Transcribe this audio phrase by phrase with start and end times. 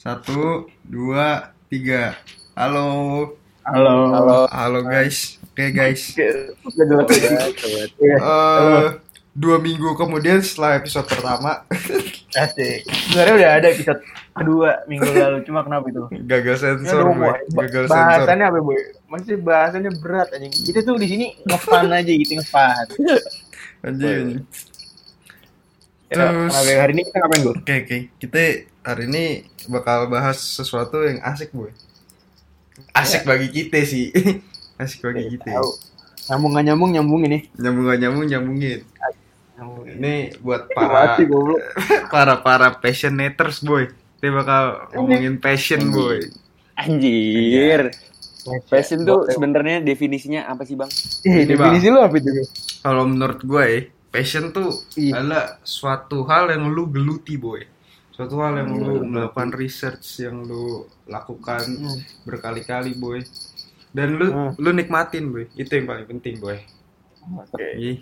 [0.00, 2.16] Satu, dua, tiga.
[2.56, 2.88] Halo.
[3.68, 3.96] Halo.
[4.16, 4.38] Halo.
[4.48, 5.36] Halo guys.
[5.52, 6.16] Oke guys.
[6.16, 6.56] Ya.
[8.00, 8.16] Iya.
[8.16, 8.88] Eh,
[9.36, 11.68] dua minggu kemudian setelah episode pertama
[12.32, 12.82] Asik.
[13.12, 14.00] Sebenarnya udah ada episode
[14.32, 16.08] kedua minggu lalu, cuma kenapa itu?
[16.24, 17.04] gagal sensor.
[17.12, 18.00] Ba- Gagal sensor.
[18.00, 18.80] bahasannya apa, Boy?
[19.04, 20.54] Masih bahasannya berat anjing.
[20.64, 22.84] Kita tuh di sini ngefan aja gitu, ngefan.
[23.84, 24.48] Anjing.
[26.08, 27.54] Ya, Terus- kenapa hari ini kita ngapain, Gue?
[27.54, 27.98] Oke, oke.
[28.16, 28.40] Kita
[28.80, 29.24] hari ini
[29.68, 31.70] bakal bahas sesuatu yang asik, boy.
[32.96, 34.08] Asik bagi kita sih.
[34.82, 35.60] asik bagi kita.
[35.60, 35.70] Tahu.
[36.30, 37.38] Nyambung gak nyambung, nyambung ini.
[37.58, 38.80] Nyambung gak nyambung, nyambungin.
[39.58, 39.84] Nyambung.
[39.84, 41.60] Ini buat para goblok.
[42.14, 43.90] para para passionators, boy.
[44.20, 44.64] Kita bakal
[44.96, 46.20] ngomongin passion, boy.
[46.76, 47.92] Anjir.
[48.72, 50.88] Passion tuh sebenarnya definisinya apa sih, Bang?
[51.28, 52.32] Eh, Ini, definisi lu apa itu?
[52.80, 55.20] Kalau menurut gue ya, passion tuh Iya.
[55.20, 57.60] adalah suatu hal yang lu geluti, boy.
[58.20, 61.96] Suatu hal yang lu melakukan research yang lu lakukan Hmm.
[62.28, 63.24] berkali-kali, boy.
[63.90, 64.52] Dan lu Hmm.
[64.60, 65.48] lu nikmatin, boy.
[65.56, 66.60] Itu yang paling penting, boy.
[67.32, 67.64] Oke.
[67.80, 67.96] Iya.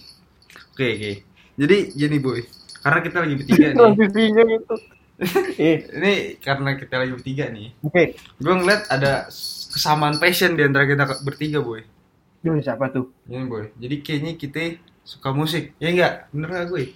[0.75, 1.12] Oke, oke.
[1.55, 2.42] Jadi gini, boy.
[2.83, 3.78] Karena kita lagi bertiga nih.
[3.78, 4.75] Transisinya gitu.
[5.94, 7.69] Ini karena kita lagi bertiga nih.
[7.78, 8.03] oke.
[8.38, 9.30] Gue ngeliat ada
[9.70, 11.86] kesamaan passion di antara kita bertiga, boy.
[12.42, 13.14] Duh, siapa tuh?
[13.30, 13.70] Ini, boy.
[13.78, 15.78] Jadi kayaknya kita suka musik.
[15.78, 16.27] Ya enggak?
[16.34, 16.91] Bener gak gue?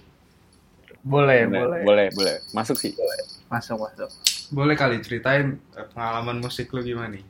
[1.03, 1.81] Boleh, boleh, boleh.
[1.83, 2.35] boleh, boleh.
[2.55, 2.95] Masuk sih.
[3.51, 4.09] Masuk, masuk.
[4.55, 7.23] Boleh kali ceritain eh, pengalaman musik lu gimana nih?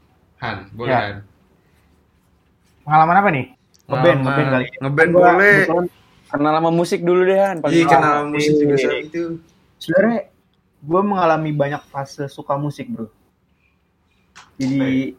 [0.46, 1.00] Han, boleh Ya.
[1.02, 1.18] Han?
[2.86, 3.46] Pengalaman apa nih?
[3.90, 4.66] Ngeband, ngeband kali.
[4.78, 5.58] Ngeband boleh.
[6.34, 7.58] Kenal lama musik dulu deh, Han.
[7.66, 7.92] Iya, lama.
[7.94, 9.24] kenal musik juga saat itu.
[9.78, 10.32] sebenarnya
[10.84, 13.08] gue mengalami banyak fase suka musik bro
[14.60, 15.16] jadi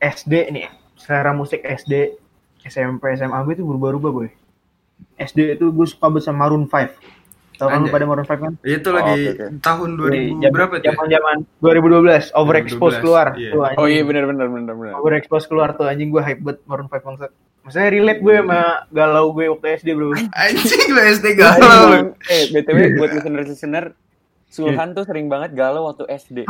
[0.00, 0.68] SD nih
[1.00, 2.20] selera musik SD
[2.68, 4.28] SMP SMA gue itu berubah-ubah boy
[5.16, 6.92] SD itu gue suka banget sama Maroon 5
[7.60, 9.44] tau kan pada Maroon 5 kan Itu Oh, lagi oke, oke.
[9.60, 10.08] tahun 2000
[10.40, 10.80] Zaman- berapa tuh?
[10.80, 10.84] ya?
[10.88, 13.50] zaman zaman 2012 overexpose 2012, keluar iya.
[13.50, 13.76] tuh, anjing.
[13.76, 14.92] Oh iya benar benar benar benar.
[14.96, 19.26] overexpose keluar tuh anjing gue hype banget Maroon 5 bangsat Maksudnya relate gue sama galau
[19.30, 22.08] gue waktu SD bro Anjing lu SD galau.
[22.26, 23.84] Eh, BTW buat listener-listener
[24.48, 26.42] Sulhan tuh sering banget galau waktu SD.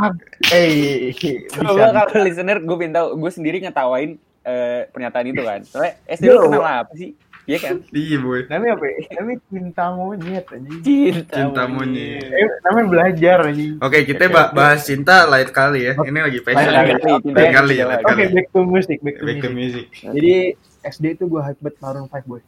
[0.49, 1.13] Eh,
[1.53, 1.93] Coba bisa.
[2.09, 5.61] kalau listener gue pengen tahu, gue sendiri ngetawain eh, pernyataan itu kan.
[5.63, 7.13] Soalnya SD lu kenal apa sih?
[7.45, 7.77] Iya kan?
[7.91, 8.41] Iya, boy.
[8.47, 8.85] Namanya apa?
[8.85, 8.97] ya?
[9.17, 10.81] Namanya cinta monyet anjing.
[10.81, 12.23] Cinta, Cinta monyet.
[12.23, 13.73] Eh, namanya belajar anjing.
[13.79, 15.93] Oke, kita ba- bahas cinta lain kali ya.
[15.97, 16.71] Ini lagi passion.
[16.71, 17.85] Lain kali, Lain kali ya.
[18.01, 19.87] Oke, back to music, back to Back to music.
[19.89, 20.15] music.
[20.15, 20.35] Jadi
[20.81, 22.41] SD itu gue hype banget Maroon 5 boy.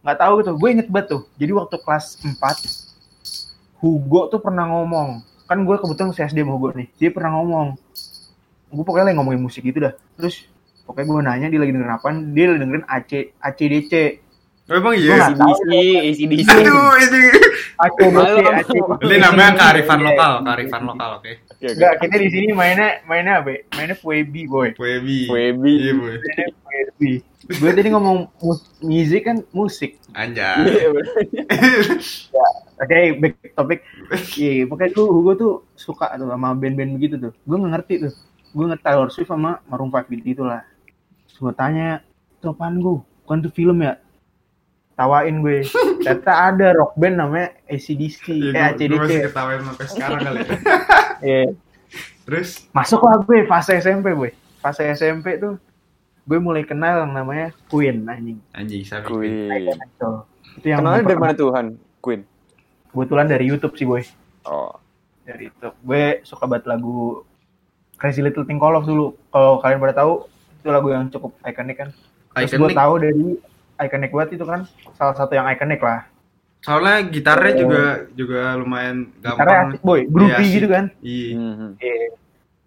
[0.00, 1.22] Nggak tahu gitu, gue inget banget tuh.
[1.34, 2.56] Jadi waktu kelas 4,
[3.76, 5.20] Hugo tuh pernah ngomong.
[5.44, 6.88] Kan gue kebetulan SD sama Hugo nih.
[6.96, 7.76] Dia pernah ngomong.
[8.66, 9.94] Gue pokoknya lagi ngomongin musik gitu dah.
[10.16, 10.42] Terus
[10.86, 12.06] pokoknya gue nanya dia lagi dengerin apa.
[12.32, 13.92] Dia lagi dengerin AC, ACDC.
[14.66, 15.30] Oh, emang iya.
[15.30, 15.62] ACDC,
[16.10, 16.48] ACDC.
[16.50, 17.20] Aduh, ini.
[17.76, 18.16] ACDC.
[18.16, 18.70] ACDC.
[19.04, 21.32] Ini namanya kearifan lokal, kearifan lokal, oke.
[21.62, 23.50] Enggak, kita di sini mainnya mainnya apa?
[23.54, 23.60] ya?
[23.74, 24.74] Mainnya Puebi boy.
[24.74, 25.26] Webi.
[25.30, 25.72] Webi.
[25.82, 26.14] Iya, boy.
[26.66, 27.12] Puebi.
[27.46, 30.02] Gue tadi ngomong mus- musik kan musik.
[30.18, 30.66] Anjay.
[30.66, 31.14] Iya, bener.
[32.76, 33.80] Oke, back to topic.
[34.34, 37.32] Iya, pokoknya tuh Hugo tuh suka tuh sama band-band begitu tuh.
[37.46, 38.12] Gue nggak ngerti tuh.
[38.50, 40.66] Gue ngerti Taylor Swift sama Maroon 5 gitu itulah.
[41.36, 42.00] Gue tanya,
[42.32, 43.00] itu apaan gue?
[43.22, 44.00] Bukan tuh film ya?
[44.94, 45.60] Tawain gue.
[46.02, 48.96] Ternyata ada rock band namanya ACDC, Iya, eh ACDC.
[48.96, 50.48] masih ketawain sampai sekarang kali ya.
[51.18, 51.44] Iya.
[52.22, 54.30] Terus, Masuk lah gue fase SMP gue.
[54.58, 55.56] Fase SMP tuh
[56.22, 58.40] gue mulai kenal yang namanya Queen anjing.
[58.50, 59.06] anjing, sabi.
[59.06, 59.78] Queen.
[60.56, 61.66] Itu yang Kenalnya dari mana Tuhan?
[62.00, 62.22] Queen.
[62.88, 64.00] kebetulan dari YouTube sih boy.
[64.42, 64.72] Oh.
[65.22, 67.20] dari itu gue suka banget lagu
[67.94, 70.22] Crazy Little Thing Call Off dulu kalau kalian pada tahu
[70.66, 71.88] itu lagu yang cukup ikonik kan.
[72.34, 73.26] Terus gue tahu dari
[73.78, 74.66] ikonik banget itu kan
[74.98, 76.10] salah satu yang ikonik lah.
[76.58, 77.82] Soalnya gitarnya juga
[78.18, 79.68] juga lumayan karena gampang.
[79.70, 80.00] asik boy.
[80.10, 80.84] Groovy Iya, gitu kan?
[80.98, 81.28] Iya.
[81.38, 81.70] Mhm.
[81.78, 82.06] Iya.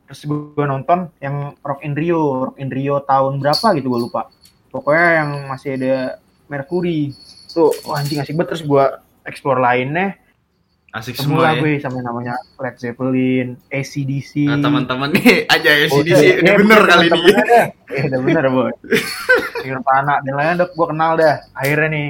[0.09, 4.25] terus gue nonton yang Rock in Rio Rock in Rio tahun berapa gitu gue lupa.
[4.73, 6.17] Pokoknya yang masih ada
[6.49, 7.13] Mercury.
[7.53, 8.57] Tuh wah, anjing asik banget.
[8.57, 8.85] Terus gue
[9.21, 10.17] explore lainnya
[10.89, 11.59] Asik semua ya.
[11.59, 16.43] gue sama namanya Led Zeppelin ACDC Nah, teman-teman nih aja ya Oh, sini iya, udah
[16.43, 17.31] iya, bener kali ini.
[17.87, 18.71] Eh, udah bener, boy.
[19.59, 21.35] Nirvana dan lainnya udah gue kenal dah.
[21.53, 22.07] Akhirnya nih,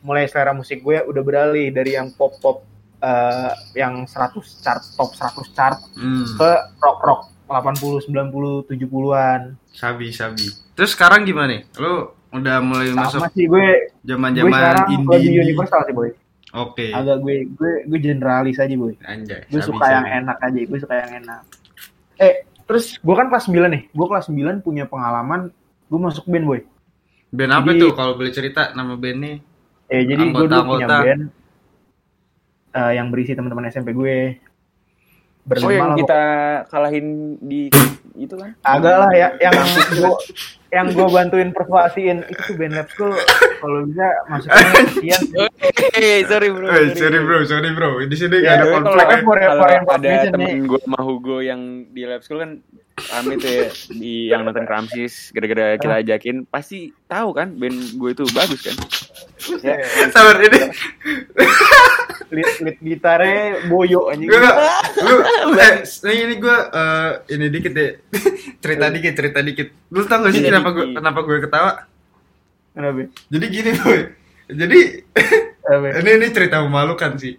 [0.00, 2.66] mulai selera musik gue udah beralih dari yang pop-pop
[2.98, 9.54] eh, yang 100 chart, top 100 chart Hmm, ke rock-rock 80, 90, 70-an.
[9.70, 10.46] sabi sabi.
[10.72, 11.62] Terus sekarang gimana nih?
[11.76, 15.06] Lu udah mulai masuk Sama sih gue, gue zaman-zaman sekarang indie.
[15.06, 15.42] lebih indie.
[15.46, 16.10] universal sih, boy.
[16.54, 16.94] Oke.
[16.94, 18.94] Agak gue, gue, gue generalis aja, boy.
[19.02, 19.46] Anjay.
[19.50, 19.94] Gue suka sabi.
[19.98, 21.40] yang enak aja, gue suka yang enak.
[22.22, 22.34] Eh,
[22.64, 23.82] terus gue kan kelas 9 nih.
[23.90, 25.50] Gue kelas 9 punya pengalaman,
[25.90, 26.60] gue masuk band, boy.
[27.34, 29.42] Band apa Jadi- tuh kalau boleh cerita nama bandnya?
[29.86, 31.22] Eh jadi gue dulu punya band
[32.74, 34.16] eh, yang berisi teman-teman SMP gue.
[35.46, 36.22] Oh berlima yang lah kita
[36.74, 37.06] kalahin
[37.38, 37.70] di
[38.18, 38.50] itu kan?
[38.62, 39.54] agak lah ya yang
[39.94, 40.12] gua
[40.68, 43.14] yang gue bantuin persuasiin itu tuh band lab school
[43.56, 45.20] kalau bisa masuknya sekian
[45.96, 46.66] Eh, sorry bro.
[46.66, 47.88] Eh, sorry bro, sorry bro.
[48.02, 48.84] Di sini Ya, nggak ada tapi konflik.
[48.84, 49.18] kalau- ya.
[49.22, 52.50] for- Kalau for ada temen gue sama Hugo yang di lab school kan
[52.96, 58.10] rame tuh ya di yang nonton Kramsis gara-gara kita ajakin pasti tahu kan band gue
[58.16, 58.76] itu bagus kan
[59.60, 59.76] ya,
[60.14, 60.60] Sabar ini.
[62.34, 64.40] lead, lead gitarnya boyo anjing Gue.
[65.04, 65.14] Lu,
[65.60, 67.92] eh, ini ini gue eh, ini dikit deh.
[68.64, 69.68] cerita dikit, cerita dikit.
[69.92, 71.72] Lu tau gak sih Cerita kenapa gue kenapa gue ketawa?
[72.72, 74.00] kenapa Jadi gini boy.
[74.46, 74.80] Jadi
[75.66, 75.98] Kenapa?
[75.98, 77.34] ini ini cerita memalukan sih.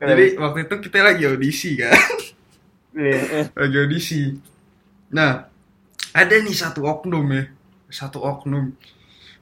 [0.00, 1.94] Jadi waktu itu kita lagi audisi kan.
[2.94, 3.50] Iya.
[3.54, 4.20] lagi audisi.
[5.14, 5.46] Nah,
[6.10, 7.44] ada nih satu oknum ya.
[7.86, 8.74] Satu oknum.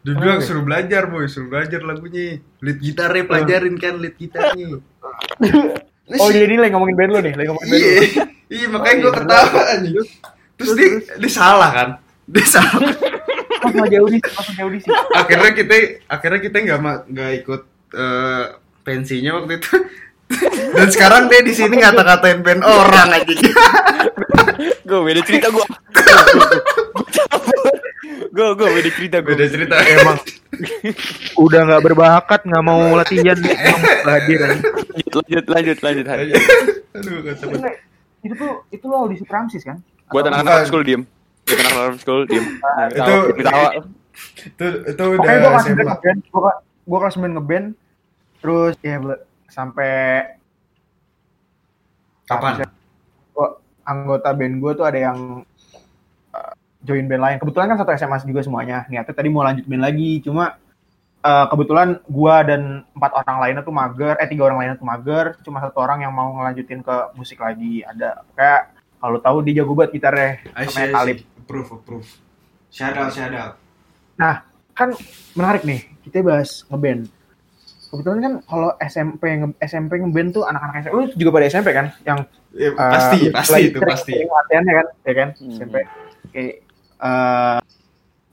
[0.02, 0.46] Dia bilang Oke.
[0.50, 2.44] suruh belajar boy, suruh belajar lagunya.
[2.60, 4.82] Lead gitarnya pelajarin kan lead gitarnya.
[6.20, 8.02] oh jadi lagi ngomongin band lu nih lagi ngomongin band Iya, lu
[8.52, 9.94] iya makanya Oh, gue iya, ketawa anjing.
[10.58, 11.88] Terus dia, dia salah kan?
[12.28, 12.92] Dia salah.
[13.62, 15.74] langsung aja audisi langsung aja audisi akhirnya kita
[16.10, 16.80] akhirnya kita nggak
[17.14, 17.62] nggak ikut
[17.94, 18.44] eh,
[18.82, 19.70] pensinya waktu itu.
[20.76, 23.34] Dan sekarang dia di sini ngata-ngatain band orang aja.
[24.82, 25.66] gue beda cerita gue
[28.32, 29.74] gue gue beda cerita gue Beda cerita.
[29.78, 30.18] emang.
[31.36, 34.72] Udah nggak berbakat nggak mau latihan nggak mau belajar anjing.
[35.12, 36.24] lanjut lanjut lanjut Hari.
[36.92, 37.56] Aduh, Itu
[38.22, 39.80] itu tuh itu lo audisi Pramsis kan?
[40.08, 41.02] Buat anak-anak school diem.
[41.44, 42.44] Buat anak-anak school diem.
[42.90, 43.68] Itu ketawa.
[43.72, 45.84] itu itu Pokoknya gue udah kelas 9 SMA.
[45.88, 46.52] ngeband, gue
[46.84, 47.66] gue kelas 9 ngeband,
[48.38, 48.96] terus ya
[49.48, 49.90] sampai
[52.24, 52.52] Kapan?
[53.82, 55.18] Anggota band gue tuh ada yang
[56.34, 56.52] uh,
[56.82, 57.36] join band lain.
[57.42, 58.86] Kebetulan kan satu SMA juga semuanya.
[58.88, 60.58] Niatnya tadi mau lanjut band lagi, cuma
[61.22, 62.62] uh, kebetulan gue dan
[62.94, 66.12] empat orang lainnya tuh mager, eh tiga orang lainnya tuh mager, cuma satu orang yang
[66.14, 67.82] mau ngelanjutin ke musik lagi.
[67.82, 68.62] Ada kayak
[69.02, 71.18] kalau tahu dia jago banget gitarnya, namanya Talib.
[71.42, 72.08] Approve, approve.
[72.70, 73.54] Shout out, shout out.
[74.72, 74.88] kan
[75.36, 77.08] menarik nih kita bahas ngeband
[77.92, 79.22] kebetulan kan kalau SMP
[79.60, 82.18] SMP ngeband tuh anak-anak SMP lu juga pada SMP kan yang
[82.52, 84.12] Ya, uh, pasti, pasti lagi itu sering- pasti.
[84.12, 85.50] sering latihannya kan ya kan Hmm.
[85.50, 85.74] SMP
[86.30, 86.54] kayak
[86.98, 87.58] uh,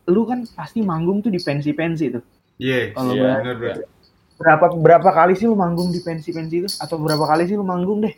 [0.05, 2.23] lu kan pasti manggung tuh di pensi-pensi tuh
[2.59, 3.77] Iya, Kalau iya, gua- benar
[4.35, 7.99] berapa berapa kali sih lu manggung di pensi-pensi itu atau berapa kali sih lu manggung
[7.99, 8.11] deh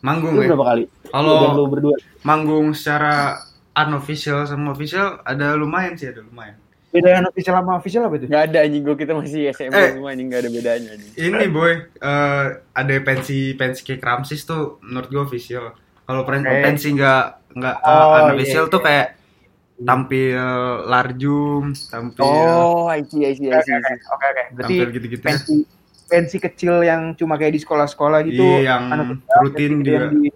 [0.00, 0.52] Manggung lu ya.
[0.52, 3.40] berapa kali lu Kalau lu berdua manggung secara
[3.72, 6.60] unofficial sama official ada lumayan sih, ada lumayan.
[6.92, 9.90] Beda yang official sama official apa itu nggak ada anjing gue kita masih SMP Eh.
[9.90, 14.76] semua anjing nggak ada bedanya anjing Ini boy, eh, ada pensi pensi kayak Kramsis tuh
[14.82, 15.72] menurut gue official.
[16.02, 16.60] Kalau pen- Oke.
[16.62, 18.86] pensi nggak nggak eh, Oh, unofficial iya, tuh iya.
[18.86, 19.08] kayak
[19.82, 20.36] tampil
[20.84, 25.18] larjum, tampil oh I see I see I oke see, oke berarti tampil gitu-gitu.
[25.18, 25.26] ya.
[25.26, 25.54] pensi
[26.04, 29.06] pensi kecil yang cuma kayak di sekolah-sekolah gitu Iya, yang anak
[29.40, 30.28] rutin yang di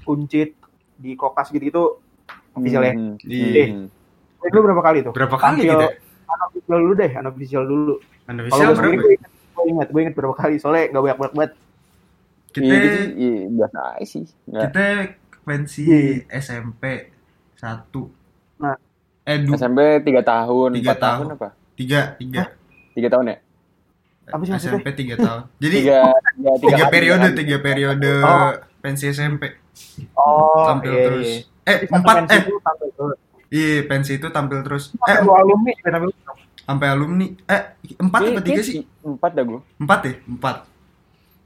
[0.00, 0.56] kuncit
[0.96, 1.84] di kokas gitu gitu
[2.52, 3.14] official ya Hmm.
[3.22, 3.64] Iya.
[3.68, 3.86] Hmm.
[3.86, 4.01] Eh,
[4.44, 5.86] lu berapa kali tuh Berapa kali Tampil gitu?
[6.26, 9.02] unofficial dulu deh unofficial dulu kalau Unofficial sendiri berapa?
[9.02, 11.52] gue inget gue inget gue inget berapa kali soalnya gak banyak banyak banget
[12.50, 14.24] Kita Iya, gitu, iya, biasa aja sih.
[14.44, 14.60] Nggak.
[14.66, 14.84] kita
[15.42, 16.12] pensi Iya.
[16.36, 16.82] SMP
[17.54, 18.12] satu.
[18.58, 18.76] Nah.
[19.22, 21.24] Eh du, SMP 3 tahun, Tiga 4 tahun.
[21.24, 21.26] tahun.
[21.32, 21.48] apa?
[21.72, 22.42] tiga tiga
[22.92, 23.36] 3 tahun ya?
[24.28, 24.52] Apa sih?
[24.58, 25.42] SMP tiga tahun.
[25.56, 26.02] Jadi 3 tiga,
[26.60, 28.52] tiga kali, periode tiga periode Oh.
[28.78, 29.42] pensi SMP
[30.12, 31.24] oh tampil iya, terus.
[31.24, 31.40] iya.
[31.64, 32.40] Eh Jadi satu empat eh
[32.92, 33.16] terus.
[33.52, 34.96] Iya pensi itu tampil terus.
[35.04, 36.10] Eh Sampai lu alumni tampil
[36.62, 37.62] sampai alumni eh
[38.00, 38.76] empat Iya, apa tiga iya, sih?
[39.04, 39.60] Empat dah gue.
[39.76, 40.56] Empat ya empat.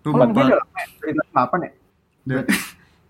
[0.07, 1.71] Tuh ya, dari kelas 8 ya
[2.23, 2.47] dari,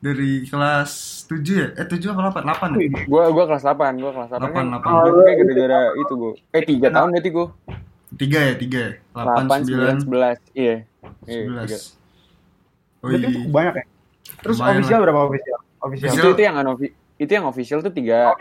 [0.00, 0.91] dari kelas
[1.29, 1.69] tujuh ya?
[1.76, 2.43] Eh tujuh apa delapan?
[2.49, 2.88] Delapan ya?
[3.05, 4.65] Gue gua kelas 8, gue kelas 8 Delapan, kan.
[4.73, 4.93] delapan.
[5.12, 6.33] Gue kayak gara-gara itu gue.
[6.57, 7.47] Eh 3 tahun berarti gue.
[8.17, 8.93] Tiga ya tiga ya?
[9.12, 10.57] Delapan 8, sembilan 9, 11.
[10.57, 10.76] Iya.
[11.29, 11.69] Iya, sebelas.
[11.69, 11.79] tiga.
[13.05, 13.29] Oh iya.
[13.53, 13.85] banyak ya
[14.43, 16.12] terus official berapa official official Official.
[16.19, 18.35] Itu itu yang unofi itu yang official tuh 3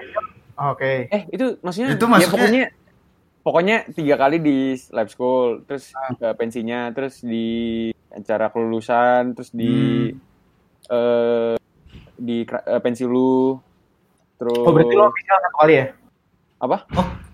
[0.57, 2.63] oke eh itu maksudnya Itu ya maksudnya- pokoknya
[3.41, 4.57] pokoknya tiga kali di
[4.89, 6.11] lab school terus Ah.
[6.11, 7.47] ke pensinya terus di
[8.09, 10.17] acara kelulusan terus di Hmm.
[10.87, 11.55] eh
[12.15, 13.59] di eh, pensi lu
[14.35, 15.85] terus oh berarti lo official satu kali ya
[16.57, 16.77] apa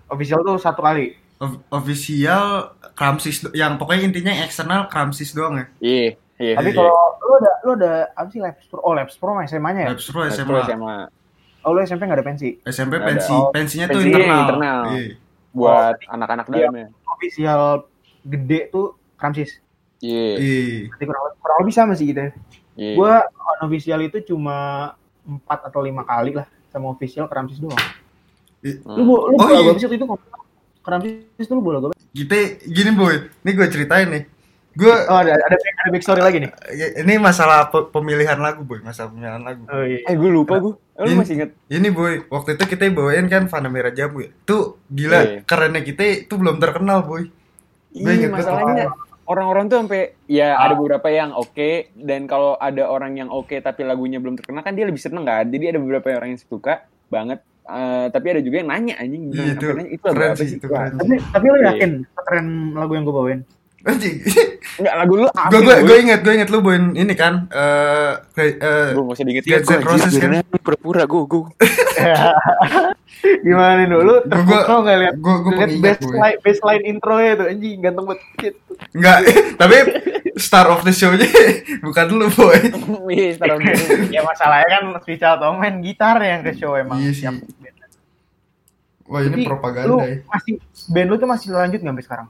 [0.09, 1.05] official tuh satu kali
[1.37, 2.45] Of- official
[2.91, 5.65] Kramsis yang pokoknya intinya eksternal Kramsis doang ya.
[5.79, 6.77] iya iya tapi iya.
[6.77, 9.81] kalau lo ada lo ada apa sih labs pro oh labs pro mah SMA nya
[9.81, 10.43] ya Labs Pro Lab SMA.
[10.43, 10.95] school SMA
[11.61, 13.05] oh lo SMP nggak ada pensi SMP Ada.
[13.05, 14.41] pensi, Oh, pensinya tuh pensinya internal.
[14.41, 14.79] internal.
[14.91, 15.09] Iya.
[15.51, 16.53] buat anak-anak Iya.
[16.57, 17.61] dalamnya official
[18.23, 19.59] gede tuh Kramsis
[19.99, 20.87] iya Iya.
[20.87, 22.23] Berarti kurang, kurang lebih sama sih gitu
[22.73, 23.13] iya gue
[23.55, 24.57] unofficial itu cuma
[25.21, 27.77] empat atau lima kali lah sama official Kramsis doang
[28.61, 29.73] I- lu bo- lu Oh, bola iya.
[29.75, 30.05] itu
[30.81, 34.23] Kramsis itu lu bola gue Kita gini boy, ini gue ceritain nih.
[34.73, 36.51] Gue Oh, ada ada ada big story lagi nih.
[36.97, 39.99] ini masalah pe- pemilihan lagu boy masalah pemilihan lagu Oh iya.
[40.03, 40.73] Eh gue lupa gue.
[40.73, 41.49] Lu Ini- masih inget?
[41.67, 45.37] ini boy waktu itu kita bawain kan Fana Merah Jambu ya tuh gila Iya.
[45.43, 47.27] kerennya kita itu belum terkenal boy
[47.89, 48.87] Gue Iya inget masalahnya
[49.23, 50.63] orang-orang tuh sampai ya Ah.
[50.63, 54.71] ada beberapa yang oke dan kalau ada orang yang oke tapi lagunya belum terkenal kan
[54.71, 58.57] dia lebih seneng kan jadi ada beberapa orang yang suka banget Eh, tapi ada juga
[58.57, 60.91] yang nanya anjing Iya, itu nanya, itu keren apa sih, itu keren.
[60.93, 61.67] Tapi tapi lo Iya.
[61.71, 63.39] yakin keren lagu yang gue bawain?
[63.81, 64.17] Anjing
[64.77, 68.13] Enggak lagu lu apa gue gue gue inget gue inget lu bawain ini kan eh
[68.37, 70.31] eh gue usah diinget Guns N' Roses kan?
[70.61, 71.43] pura-pura gue gue
[73.21, 73.97] Gimana nih lu?
[74.01, 78.05] Lu Gua- terpukau nggak lihat gue gue lihat baseline baseline intro nya tuh anjing ganteng
[78.09, 78.21] banget.
[78.41, 78.55] Shit.
[78.97, 79.17] Enggak,
[79.61, 79.75] tapi
[80.41, 81.29] star of the show-nya
[81.85, 82.57] bukan lu, boy.
[83.05, 84.09] Wih, taruh dulu.
[84.09, 86.97] ya masalahnya kan si Charlton main gitar yang ke show emang.
[86.97, 87.25] Iya sih.
[89.11, 90.23] Wah, ini propaganda lu ya.
[90.25, 90.53] masih
[90.87, 92.27] band lu tuh masih lanjut nggak sampai sekarang?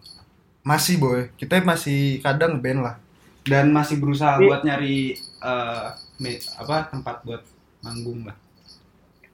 [0.61, 1.29] Masih, boy.
[1.35, 2.95] Kita masih kadang band lah.
[3.41, 5.87] Dan masih berusaha Tapi- buat nyari eh,
[6.17, 7.41] me- apa tempat buat
[7.81, 8.37] manggung lah.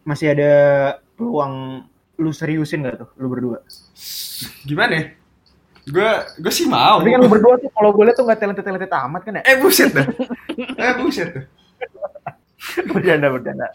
[0.01, 0.51] Masih ada
[1.13, 1.83] peluang
[2.15, 3.59] lu seriusin gak tuh lu berdua?
[4.63, 5.05] Gimana ya?
[5.83, 7.03] Gue gue sih mau.
[7.03, 9.43] Tapi kan lu berdua tuh kalau gue liat tuh nggak talented talented amat kan ya?
[9.43, 10.07] Eh buset dah.
[10.55, 11.43] eh buset dah.
[12.91, 13.67] bercanda bercanda.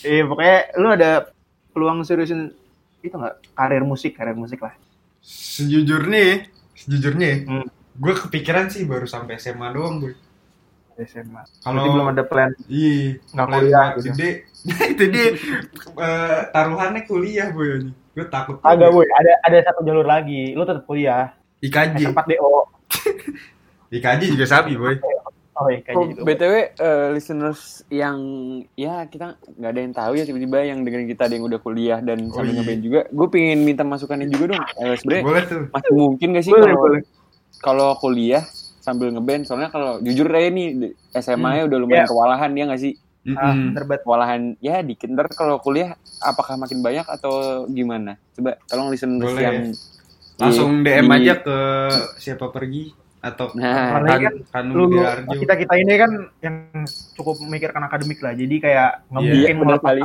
[0.00, 1.10] Iya pokoknya lu ada
[1.70, 2.54] peluang seriusin
[3.02, 4.74] itu nggak karir musik karir musik lah.
[5.20, 7.66] Sejujurnya, sejujurnya, Hmm.
[7.94, 10.14] gue kepikiran sih baru sampai SMA doang, boy.
[10.96, 11.42] SMA.
[11.60, 12.50] Kalau- belum ada plan.
[12.64, 14.06] Iya, Nggak kuliah gitu.
[14.08, 14.30] Gede.
[14.92, 15.26] itu dia
[15.96, 17.68] eh, taruhannya kuliah, boy.
[17.80, 17.90] ini.
[18.12, 18.58] Gue takut.
[18.60, 20.52] Agak boy, ada ada satu jalur lagi.
[20.52, 21.34] Lu tetap kuliah.
[21.60, 22.10] IKJ.
[22.10, 22.50] S4 DO.
[23.90, 24.94] IKJ juga sabi, boy.
[25.54, 26.22] Oh iya Oh, kayaknya juga.
[26.26, 28.18] BTW eh, listeners yang
[28.74, 31.98] ya kita nggak ada yang tahu ya tiba-tiba yang dengerin kita ada yang udah kuliah
[31.98, 32.58] dan Oh, sambil iya.
[32.58, 33.00] ngeband juga.
[33.08, 34.62] Gue pengen minta masukannya juga dong.
[34.76, 35.62] Eh, Sebenarnya Boleh tuh.
[35.68, 37.00] masih mungkin gak sih Boleh, kalau boleh.
[37.56, 38.42] kalau kuliah
[38.80, 39.42] sambil ngeband?
[39.44, 42.10] Soalnya kalau jujur aja nih di SMA nya udah lumayan Iya.
[42.10, 42.94] kewalahan ya nggak sih?
[43.30, 43.70] Ah, Mm-mm.
[43.70, 44.02] bener banget.
[44.02, 45.08] Kewalahan ya dikit.
[45.08, 47.32] Ntar kalau kuliah apakah makin banyak atau
[47.66, 48.18] gimana?
[48.32, 49.40] Coba tolong listeners Boleh.
[49.40, 49.58] yang
[50.34, 51.58] Langsung di- DM di- aja ke
[52.18, 52.90] siapa pergi
[53.24, 54.84] atau Nah, kan, kan Kanu Lu
[55.40, 56.10] kita kita ini kan
[56.44, 56.56] yang
[57.16, 58.36] cukup memikirkan akademik lah.
[58.36, 60.02] Jadi kayak nggak Iya, mungkin melakukan kali.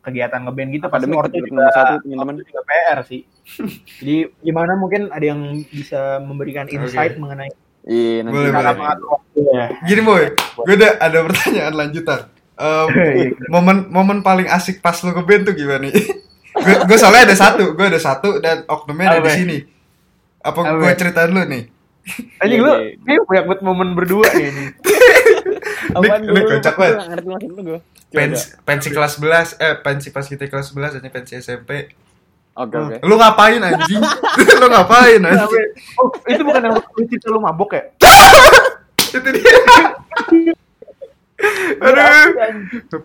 [0.00, 0.84] kegiatan ngeband gitu.
[0.88, 2.34] Akademik ortu tetap juga nomor satu teman-teman.
[2.40, 3.20] juga PR sih.
[4.00, 7.20] Jadi gimana mungkin ada yang bisa memberikan insight Oke.
[7.20, 8.76] mengenai Iya nanti Boleh, boleh.
[9.08, 9.66] waktu ya.
[9.88, 10.24] Gini, boy.
[10.36, 12.20] Gue ada ada pertanyaan lanjutan.
[12.60, 13.40] Iya.
[13.48, 15.88] momen momen paling asik pas lu ngeband tuh gimana?
[15.88, 19.58] gue gue soalnya ada satu, gue ada satu dan oknumnya ada di sini.
[20.40, 21.62] Apa gue cerita dulu nih?
[22.42, 24.48] Anjing lu, ini banyak banget momen berdua nih.
[24.48, 24.64] ini.
[25.96, 26.48] Apaan ini gue?
[26.56, 26.96] kocak banget.
[26.96, 27.80] nggak ngerti maksud lu gue.
[28.10, 31.70] Coba, Pensi, pensi kelas 11, eh pensi pas kita kelas 11 ini pensi SMP.
[32.58, 32.96] Oke oke.
[33.06, 34.02] Lu ngapain anjing?
[34.60, 35.66] lu ngapain anjing?
[36.00, 37.82] Oh, itu bukan yang lu cerita lu mabok ya?
[38.98, 39.54] Itu dia.
[41.80, 42.28] Aduh.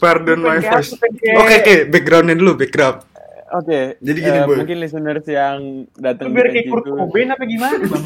[0.02, 0.98] Pardon my voice.
[1.40, 3.06] Oke, oke, backgroundnya dulu, background.
[3.56, 3.96] Oke.
[4.04, 4.58] Jadi gini, eh, Boy.
[4.60, 6.86] Mungkin listeners yang datang biar kayak Kurt.
[6.92, 8.04] Cobain apa gimana bang?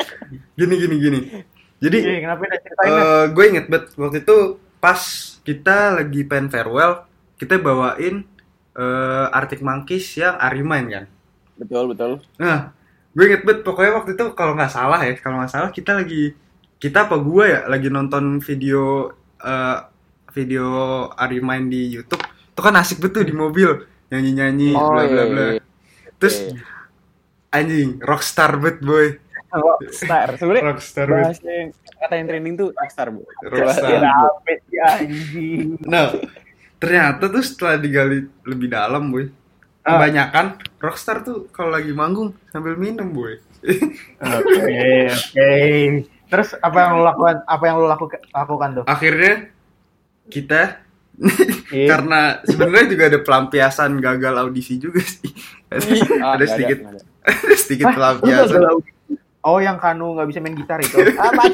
[0.58, 1.20] Gini, gini, gini.
[1.82, 4.36] Jadi, Iya, kenapa eh gue inget banget waktu itu
[4.78, 5.00] pas
[5.42, 7.08] kita lagi pen farewell,
[7.40, 8.22] kita bawain
[8.76, 11.04] eh Arctic Monkeys yang Ari main kan.
[11.56, 12.20] Betul betul.
[12.36, 12.70] Nah,
[13.16, 16.36] gue inget banget pokoknya waktu itu kalau nggak salah ya, kalau nggak salah kita lagi
[16.78, 19.78] kita apa gue ya lagi nonton video eh
[20.36, 20.68] video
[21.16, 22.22] Ari main di YouTube.
[22.52, 25.44] Itu kan asik betul di mobil nyanyi-nyanyi Oh, bla bla iya, bla.
[25.50, 25.62] iya.
[26.16, 26.60] Terus Iya.
[27.50, 29.16] anjing rockstar bet boy.
[29.50, 30.32] Oh, Star.
[30.34, 31.36] Sebenarnya Rockstar bet.
[31.40, 33.20] yang kata yang trending tuh rockstar bu.
[33.42, 34.00] Rockstar.
[34.00, 34.96] Ya.
[34.96, 35.76] Anjing?
[35.82, 36.08] Nah,
[36.78, 39.28] ternyata tuh setelah digali lebih dalam boy.
[39.82, 39.96] Ah.
[39.98, 40.46] Kebanyakan
[40.78, 43.36] rockstar tuh kalau lagi manggung sambil minum boy.
[44.18, 45.52] Oke, oke.
[46.26, 47.36] Terus apa yang lo lakukan?
[47.44, 48.84] Apa yang lo lakukan, lakukan tuh?
[48.86, 49.52] Akhirnya
[50.26, 50.80] kita
[51.68, 51.86] Iya.
[51.92, 55.28] karena sebenarnya juga ada pelampiasan gagal audisi juga sih
[56.24, 56.98] Ah, ada sedikit ada.
[57.22, 58.60] ada sedikit Hah, lu pelampiasan?
[59.42, 61.02] Oh, yang Kanu nggak bisa main gitar itu.
[61.12, 61.50] Apa?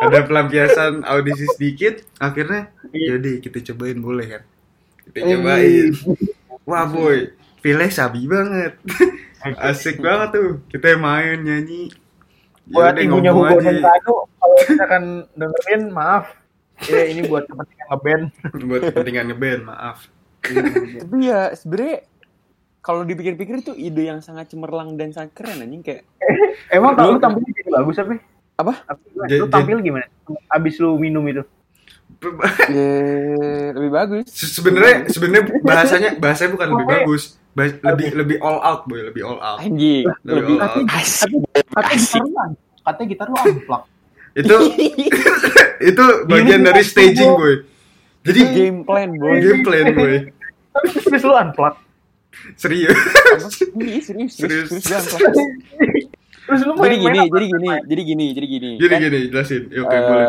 [0.00, 3.18] ada pelampiasan audisi sedikit akhirnya Iya.
[3.18, 4.42] jadi kita cobain boleh kan
[5.04, 5.26] kita Eh.
[5.32, 5.90] cobain
[6.62, 8.78] wah boy pilih sabi banget
[9.60, 11.90] asik banget tuh kita main nyanyi
[12.64, 15.04] Ya buat ibunya Hugo dan Kanu, kalau misalkan
[15.36, 16.32] dengerin, maaf.
[16.82, 18.24] Ya, ini buat kepentingan ngeband.
[18.68, 19.98] buat kepentingan ngeband maaf
[20.42, 22.04] Tapi ya sebenarnya
[22.78, 26.04] kalau dipikir-pikir itu ide yang sangat cemerlang dan sangat keren anjing kayak
[26.68, 28.12] Emang kalau Lu- tampilnya jadi bagus apa?
[28.54, 28.72] Apa?
[29.10, 30.06] Lu Jadi- tampil gimana?
[30.48, 31.40] Abis lu minum itu?
[33.70, 34.26] Lebih bagus.
[34.28, 39.22] Se- sebenarnya sebenarnya bahasanya bahasanya bukan lebih bagus Bah- lebih lebih all out boy lebih
[39.22, 42.52] all out Anjing, Lebih lebih all out.
[42.84, 43.86] Katanya gitar lu an-
[44.34, 44.56] itu
[45.90, 47.54] itu bagian Ini dari staging boy
[48.24, 49.36] jadi game plan, boy.
[49.38, 50.14] game plan boy
[50.72, 51.74] Tapi serius lu unplug.
[52.56, 54.34] serius serius, Serius.
[54.34, 55.38] serius, serius, serius.
[56.44, 58.70] Terus lu Jadi gini, jadi gini, jadi gini, jadi gini.
[58.82, 60.26] Kan, gini jelasin Ya, oke eh, boleh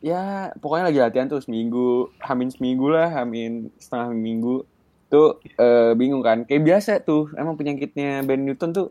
[0.00, 0.22] ya
[0.54, 1.88] pokoknya lagi latihan tuh seminggu,
[2.20, 4.64] hamin seminggu lah, hamin setengah minggu.
[5.06, 6.44] Tuh eh, bingung kan?
[6.44, 8.86] Kayak biasa tuh, emang penyakitnya Ben Newton tuh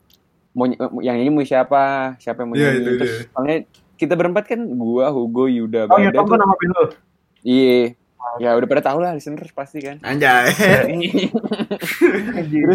[0.51, 0.65] mau
[0.99, 2.79] yang nyanyi mau siapa, siapa yang mau Iya, nyanyi.
[2.79, 3.25] itu Terus dia.
[3.29, 3.57] soalnya
[4.03, 6.31] kita berempat kan gua, Hugo, Yuda, Oh, Bada Youtube tuh.
[6.31, 6.83] kan nama lu.
[7.41, 7.79] Iya.
[8.35, 9.99] Ya udah pada tahu lah listeners pasti kan.
[10.01, 10.47] anjay.
[12.33, 12.65] Anjir.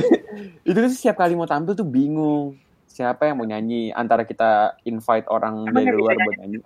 [0.62, 2.52] itu tuh setiap kali mau tampil tuh bingung
[2.86, 6.56] siapa yang mau nyanyi antara kita invite orang Emang dari luar bisa buat nyanyi.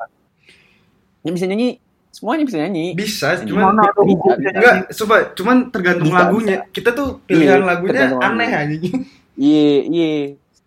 [1.22, 1.68] Yang bisa nyanyi.
[2.10, 2.86] Semuanya bisa nyanyi.
[2.92, 4.02] Bisa cuman Mana Bisa,
[4.36, 6.58] bisa enggak coba cuman tergantung Bisa, lagunya.
[6.68, 8.96] kita tuh pilihan Iya, lagunya aneh anjing.
[9.32, 10.12] Iya iya.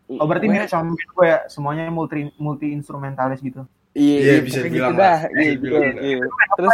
[0.07, 3.65] Oh berarti mirip sama gue ya, semuanya multi multi instrumentalis gitu.
[3.95, 5.19] Iya Iya, iya, bisa pokoknya dibilang gitu lah.
[5.33, 5.91] iya gitu lah.
[5.97, 6.25] iya.
[6.53, 6.73] terus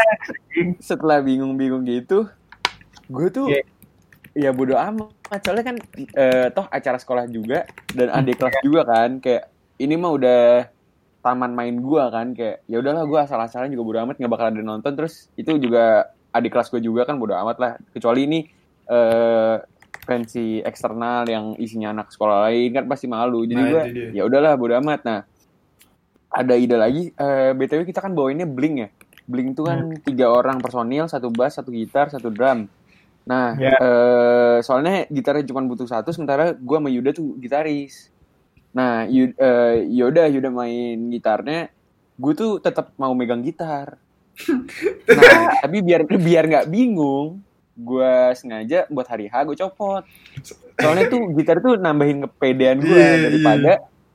[0.82, 2.26] setelah bingung-bingung gitu
[3.08, 3.62] gue tuh Iya.
[4.34, 5.76] ya bodo amat soalnya kan
[6.10, 9.44] eh, toh acara sekolah juga dan adik kelas juga kan kayak
[9.78, 10.42] ini mah udah
[11.20, 14.58] taman main gua kan kayak ya udahlah gua asal-asalan juga bodo amat nggak bakal ada
[14.60, 18.40] nonton terus itu juga adik kelas gue juga kan bodo amat lah kecuali ini
[18.88, 19.56] eh
[20.02, 24.10] pensi eksternal yang isinya anak sekolah lain kan pasti malu jadi Nah, dia.
[24.12, 25.20] ya udahlah bodo amat nah
[26.32, 28.90] ada ide lagi eh btw kita kan bawainnya bling ya?
[29.28, 32.66] Bling itu kan tiga orang personil satu bass satu gitar satu drum.
[33.22, 33.76] Nah Ya.
[33.78, 38.10] eh soalnya gitarnya cuma butuh satu sementara gua sama Yuda tuh gitaris.
[38.72, 41.68] Nah Yu- eh, Yuda Yuda main gitarnya
[42.16, 44.00] gue tuh tetap mau megang gitar.
[45.12, 50.04] Nah tapi biar biar nggak bingung gue sengaja buat hari H gue copot.
[50.78, 53.72] Soalnya tuh gitar tuh nambahin kepedean gue Iya, daripada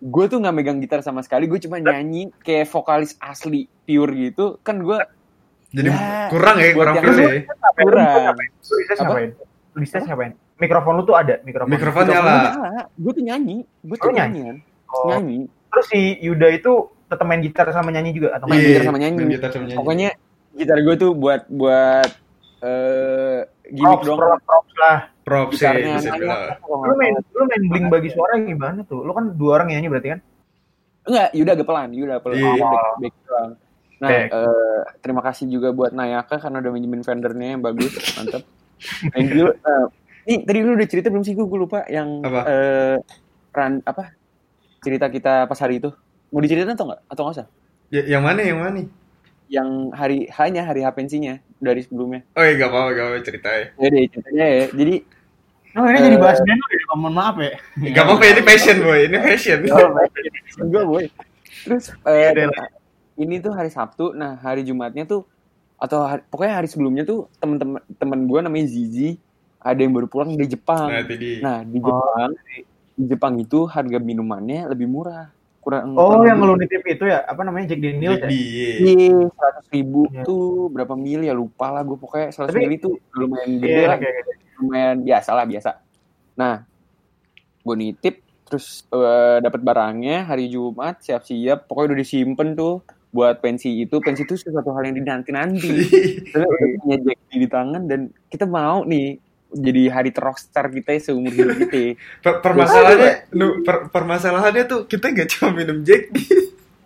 [0.06, 4.62] gue tuh nggak megang gitar sama sekali gue cuma nyanyi kayak vokalis asli pure gitu
[4.62, 4.98] kan gue
[5.74, 7.42] jadi Ya, kurang ya kurang feel ya
[7.74, 9.18] kurang Apa?
[10.06, 10.32] ngapain?
[10.56, 11.68] Mikrofon lu tuh ada mikrofon.
[11.68, 12.34] Mikrofon nyala.
[12.88, 14.40] gue tuh nyanyi gue Oh, tuh nyanyi?
[14.46, 15.10] nyanyi Oh.
[15.10, 16.72] nyanyi Terus si Yuda itu
[17.06, 19.16] tetap main gitar sama nyanyi juga atau Main Iya, gitar sama nyanyi.
[19.18, 19.76] main gitar sama nyanyi.
[19.76, 20.08] pokoknya
[20.54, 22.10] gitar gue tuh buat buat
[22.62, 24.98] eh gimmick props, doang props, props lah.
[25.26, 26.54] Props sih bisa dibilang.
[26.62, 29.02] Lu main lu main bling bagi suara gimana tuh?
[29.02, 30.20] Lu kan dua orang nyanyi berarti kan?
[31.06, 32.50] enggak Yuda agak pelan Yuda pelan Iya.
[32.50, 33.14] Dia back, back
[33.96, 38.44] nah eh, terima kasih juga buat Nayaka karena udah minjemin vendornya yang bagus mantap.
[39.16, 39.56] Thank you.
[39.56, 39.84] Eh,
[40.28, 41.32] nih tadi lu udah cerita belum sih?
[41.32, 42.40] Gue lupa yang Apa?
[42.44, 42.96] eh,
[43.56, 44.12] ran apa?
[44.84, 45.88] Cerita kita pas hari itu.
[46.28, 47.00] Mau diceritain atau enggak?
[47.08, 47.46] Atau enggak usah?
[47.88, 48.84] Ya, yang mana yang mana?
[49.48, 52.20] Yang hari hanya hari H pensinya dari sebelumnya.
[52.36, 53.66] Oh iya gak apa-apa gak apa ceritain.
[53.80, 54.64] Ya deh ceritanya ya.
[54.76, 54.94] Jadi
[55.76, 56.04] Oh ini Eh.
[56.04, 57.52] jadi bahas band lu ya, mohon maaf ya.
[57.92, 59.58] gak apa-apa ini passion boy ini passion
[60.56, 61.04] Enggak boy.
[61.62, 62.48] Terus eh, deh.
[63.16, 65.28] ini tuh hari Sabtu, nah hari Jumatnya tuh
[65.76, 69.20] atau hari- pokoknya hari sebelumnya tuh temen-temen temen gue namanya Zizi
[69.58, 70.88] ada yang baru pulang dari Jepang.
[70.88, 71.04] nah
[71.42, 72.30] Nah di Jepang
[72.96, 75.35] di Jepang itu harga minumannya lebih murah.
[75.66, 77.26] Kurang Oh kurang yang lu nitip itu ya?
[77.26, 77.74] Apa namanya?
[77.74, 78.30] Jack Daniels ya?
[78.30, 78.38] Di
[78.86, 80.22] Iya, seratus ribu Iya.
[80.22, 81.34] tuh berapa mili ya?
[81.34, 83.98] Lupa lah gue pokoknya seratus mili tuh lumayan gede Iya, lah.
[83.98, 84.10] oke.
[84.56, 85.70] lumayan biasa lah biasa.
[86.38, 86.54] Nah,
[87.60, 88.14] gue nitip
[88.46, 91.66] terus eh, dapat barangnya hari Jumat siap-siap.
[91.66, 93.98] Pokoknya udah disimpen tuh buat pensi itu.
[93.98, 95.66] Pensi itu sesuatu hal yang dinanti nanti
[96.30, 96.46] udah
[96.78, 98.00] punya Jack di tangan dan
[98.30, 101.94] kita mau nih jadi hari rockstar kita ya seumur hidup kita.
[102.20, 106.10] Per- permasalahannya nu, per- permasalahannya tuh kita gak cuma minum Jack.
[106.10, 106.18] D.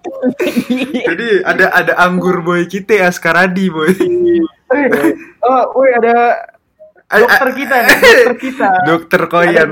[1.08, 3.92] jadi ada ada anggur boy kita Askaradi boy.
[3.92, 6.46] Eh, Oh, woi ada
[7.06, 8.68] A- dokter a- kita nih, dokter kita.
[8.86, 9.68] dokter Koyan.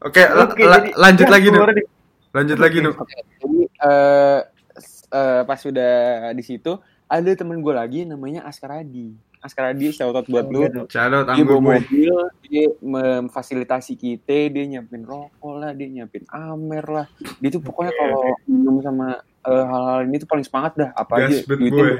[0.00, 1.88] oke la- la- lanjut ya, lagi di-
[2.30, 4.40] lanjut lagi Oke, jadi eh,
[4.74, 5.92] s- eh, pas sudah
[6.32, 6.72] di situ
[7.04, 10.68] ada temen gue lagi namanya Askaradi Askaradi shout out buat lu.
[10.68, 10.82] Gitu.
[10.92, 11.76] Shadow dia anggur bawa boy.
[11.80, 17.06] mobil dia memfasilitasi kita dia nyiapin rokok lah dia nyiapin amer lah.
[17.40, 21.40] Dia tuh pokoknya kalau minum sama eh, hal-hal ini tuh paling semangat dah apa aja.
[21.48, 21.92] duitnya boy.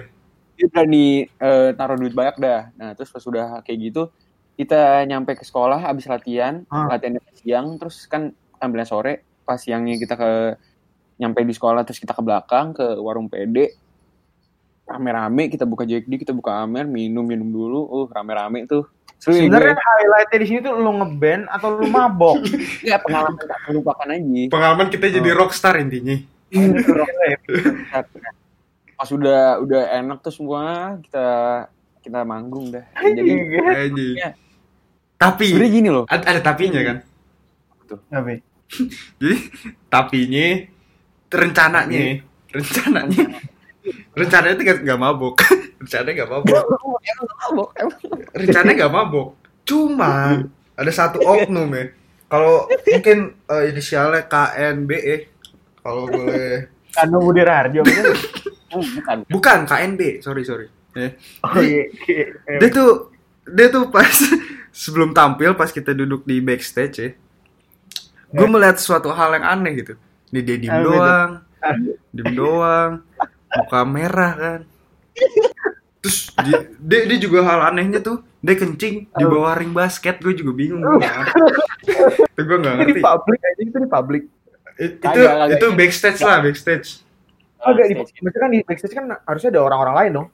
[0.61, 2.61] dia berani eh, taruh duit banyak dah.
[2.77, 4.13] Nah terus pas sudah kayak gitu
[4.61, 6.93] kita nyampe ke sekolah abis latihan Ah.
[6.93, 10.31] latihan siang terus kan ambilnya sore pas siangnya kita ke
[11.17, 13.73] nyampe di sekolah terus kita ke belakang ke warung PD
[14.91, 18.91] rame-rame kita buka Jack D kita buka Amer minum minum dulu uh rame-rame tuh
[19.23, 22.43] seru ya Sebenarnya highlightnya di sini tuh lu ngeband atau lu mabok?
[22.89, 26.19] ya pengalaman tak terlupakan aja pengalaman kita jadi rockstar intinya
[29.01, 31.29] pas udah udah enak tuh semua kita
[32.01, 32.85] kita manggung dah.
[32.97, 34.15] Jadi Anjing.
[34.17, 34.31] Iya.
[35.21, 36.05] Tapi sebenarnya gini loh.
[36.09, 36.97] ada, ada tapinya kan.
[38.09, 38.41] Apa?
[39.21, 39.37] Jadi
[39.93, 40.47] tapinya
[41.31, 43.25] rencananya, rencananya,
[44.13, 45.35] rencananya itu nggak- mabuk,
[45.81, 46.65] rencananya nggak mabuk,
[47.01, 47.99] Emang mabok, emang.
[48.33, 49.29] rencananya nggak mabuk.
[49.65, 51.85] Cuma ada satu oknum ya.
[52.27, 55.17] Kalau mungkin eh, inisialnya KNBE, E,
[55.81, 56.71] kalau boleh.
[56.91, 57.81] Kano Budi Raharjo
[58.97, 59.17] bukan.
[59.27, 60.67] Bukan KNB, sorry sorry.
[60.91, 61.15] Ya.
[61.41, 61.87] Oh iya.
[62.59, 63.15] Dia tuh
[63.47, 64.11] dia tuh pas
[64.73, 67.11] sebelum tampil pas kita duduk di backstage ya.
[68.29, 69.95] Gue melihat suatu hal yang aneh gitu.
[70.31, 71.31] Nih dia diem doang,
[72.11, 72.91] diem doang,
[73.53, 74.61] muka merah kan.
[76.01, 80.33] Terus di- dia, dia juga hal anehnya tuh dia kencing di bawah ring basket gue
[80.33, 84.23] juga bingung itu gue nggak Itu di ngerti publik aja itu di publik.
[84.75, 85.49] It- itu Kagak, kagak.
[85.53, 86.89] itu backstage lah backstage
[87.61, 88.21] Agak di Backstage.
[88.25, 90.29] maksudnya kan di backstage kan harusnya ada orang-orang lain dong.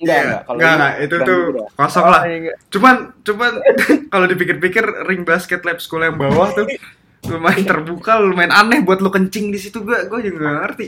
[0.00, 0.40] Enggak, Iya, enggak.
[0.72, 1.40] Kalau itu tuh
[1.76, 2.54] kosong lah Oh, iya.
[2.70, 3.52] cuman cuman
[4.12, 6.64] kalau dipikir-pikir ring basket lab school yang bawah tuh
[7.28, 10.86] lumayan terbuka lumayan aneh buat lu kencing di situ gue gue juga gak ngerti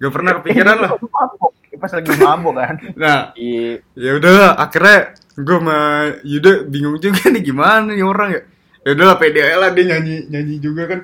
[0.00, 0.90] gak pernah kepikiran lah.
[1.78, 2.74] Pas lagi mabok kan.
[2.98, 3.78] nah Iya.
[3.94, 5.78] ya udah akhirnya gue sama
[6.26, 8.42] Yuda bingung juga nih gimana nih orang ya
[8.82, 11.00] ya pede aja lah dia nyanyi nyanyi juga kan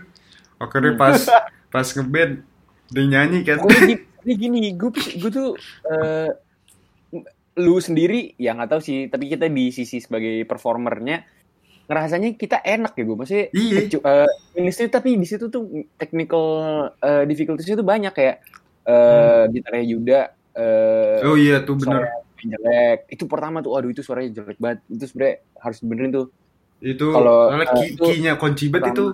[0.59, 1.21] akhirnya pas
[1.71, 2.43] pas ngeband
[2.91, 3.95] dia nyanyi kan gue gini,
[4.27, 5.55] ini gini gue gue tuh
[5.87, 6.31] eh,
[7.63, 11.23] lu sendiri ya nggak tahu sih tapi kita di sisi sebagai performernya
[11.85, 13.79] ngerasanya kita enak ya gue maksudnya Iya.
[13.83, 15.63] kecu- eh, ini sih tapi di situ tuh
[15.95, 16.47] technical
[16.97, 18.41] eh, difficulties itu banyak kayak
[18.83, 20.21] eh gitarnya Yuda
[20.55, 22.05] eh oh iya tuh bener.
[22.05, 22.99] suaranya jelek.
[23.09, 24.85] Itu pertama tuh waduh itu suaranya jelek banget.
[24.87, 26.27] Itu sebenarnya harus dibenerin tuh.
[26.79, 27.49] Itu Kalau,
[27.81, 29.05] itu kinya kunci banget itu.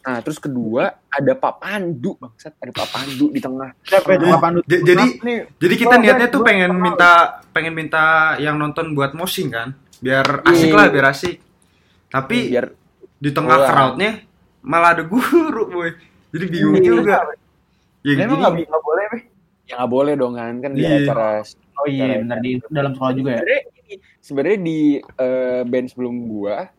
[0.00, 2.56] Nah terus kedua ada Pak Pandu bangsat.
[2.56, 3.76] Ada Pak Pandu di tengah.
[3.82, 4.24] Siapa itu?
[4.26, 4.58] Pak Pandu?
[4.62, 7.10] j- jadi- nih Jadi kita Oh, niatnya tuh pengen minta
[7.50, 8.04] pengen minta
[8.36, 10.76] yang nonton buat mosing kan, biar asik Iya.
[10.76, 11.36] lah, biar asik.
[12.16, 12.66] Tapi biar
[13.16, 13.68] di tengah Bola.
[13.68, 14.10] crowdnya
[14.60, 15.90] malah ada guru, boy.
[16.32, 16.84] Jadi bingung Iya.
[16.84, 17.16] juga.
[18.02, 19.18] Ya, Emang jadi nggak boleh, Pe?
[19.66, 21.02] ya nggak boleh dong kan kan di Iya.
[21.02, 21.42] acara
[21.76, 23.42] Oh iya, benar di dalam sekolah juga ya.
[24.18, 26.70] sebenarnya di eh, band sebelum gua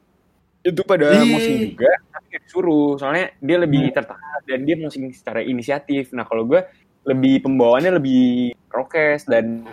[0.62, 1.28] itu pada Iya.
[1.28, 6.44] musik juga tapi disuruh soalnya dia lebih tertarik dan dia musik secara inisiatif nah kalau
[6.44, 6.64] gua
[7.04, 8.26] lebih pembawaannya lebih
[8.66, 9.64] prokes dan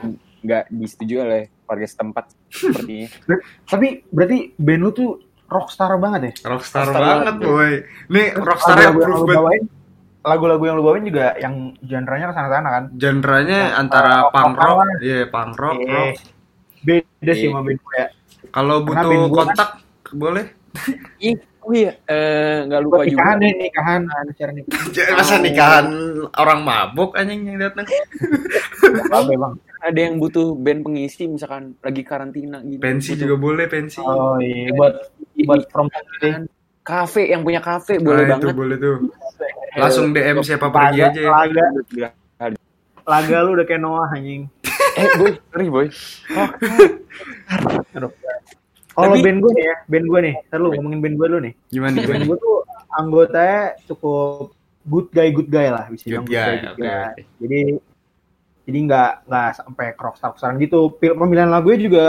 [0.41, 3.09] nggak disetujui oleh warga setempat sepertinya
[3.71, 5.11] Tapi berarti band lu tuh
[5.47, 6.33] rockstar banget ya?
[6.47, 7.71] rockstar Rockstar banget, banget, boy.
[8.09, 9.37] Nih rockstar yang proof lu banget.
[9.37, 9.63] bawain,
[10.23, 12.85] lagu-lagu yang lu bawain juga yang genre-nya ke sana-sana kan?
[12.95, 16.15] Genrenya Nah, antara uh, punk rock, iya punk rock, Eh, rock.
[16.81, 17.51] Beda sih Iya.
[17.51, 18.07] sama band gue ya.
[18.51, 19.71] Kalau butuh kan- kontak
[20.13, 20.45] boleh.
[21.19, 24.01] Ih, oh iya eh, nggak lupa Buat juga nikahan deh, nikahan.
[24.05, 24.85] Acara nikahan.
[24.95, 25.87] Jangan masa nikahan
[26.35, 27.87] orang mabuk anjing yang datang.
[29.07, 29.55] Apa bang?
[29.85, 34.01] ada yang butuh band pengisi misalkan lagi karantina gitu Pensi Butuh juga boleh pensi.
[34.01, 36.47] Oh iya, buat buat from gitu.
[36.81, 38.97] kafe yang punya kafe Nah, boleh itu banget boleh tuh.
[39.75, 41.21] Langsung DM siapa pergi Laga, aja.
[41.27, 42.09] laga, Gila.
[43.05, 44.47] laga lu udah kayak Noah anjing.
[44.95, 45.87] eh boy sorry boy
[48.95, 51.41] Kalau Tapi- band gue nih ya, band gue nih, ntar lu ngomongin band gue dulu
[51.43, 51.55] nih.
[51.67, 52.57] Gimana Band gue tuh
[52.95, 54.55] anggotanya cukup
[54.87, 56.95] good guy good guy lah bisa Good dibilang guy, good oke.
[57.43, 57.61] Jadi
[58.65, 60.95] jadi nggak nggak sampai rockstar rokstaran gitu.
[60.95, 62.05] Pemilihan lagunya juga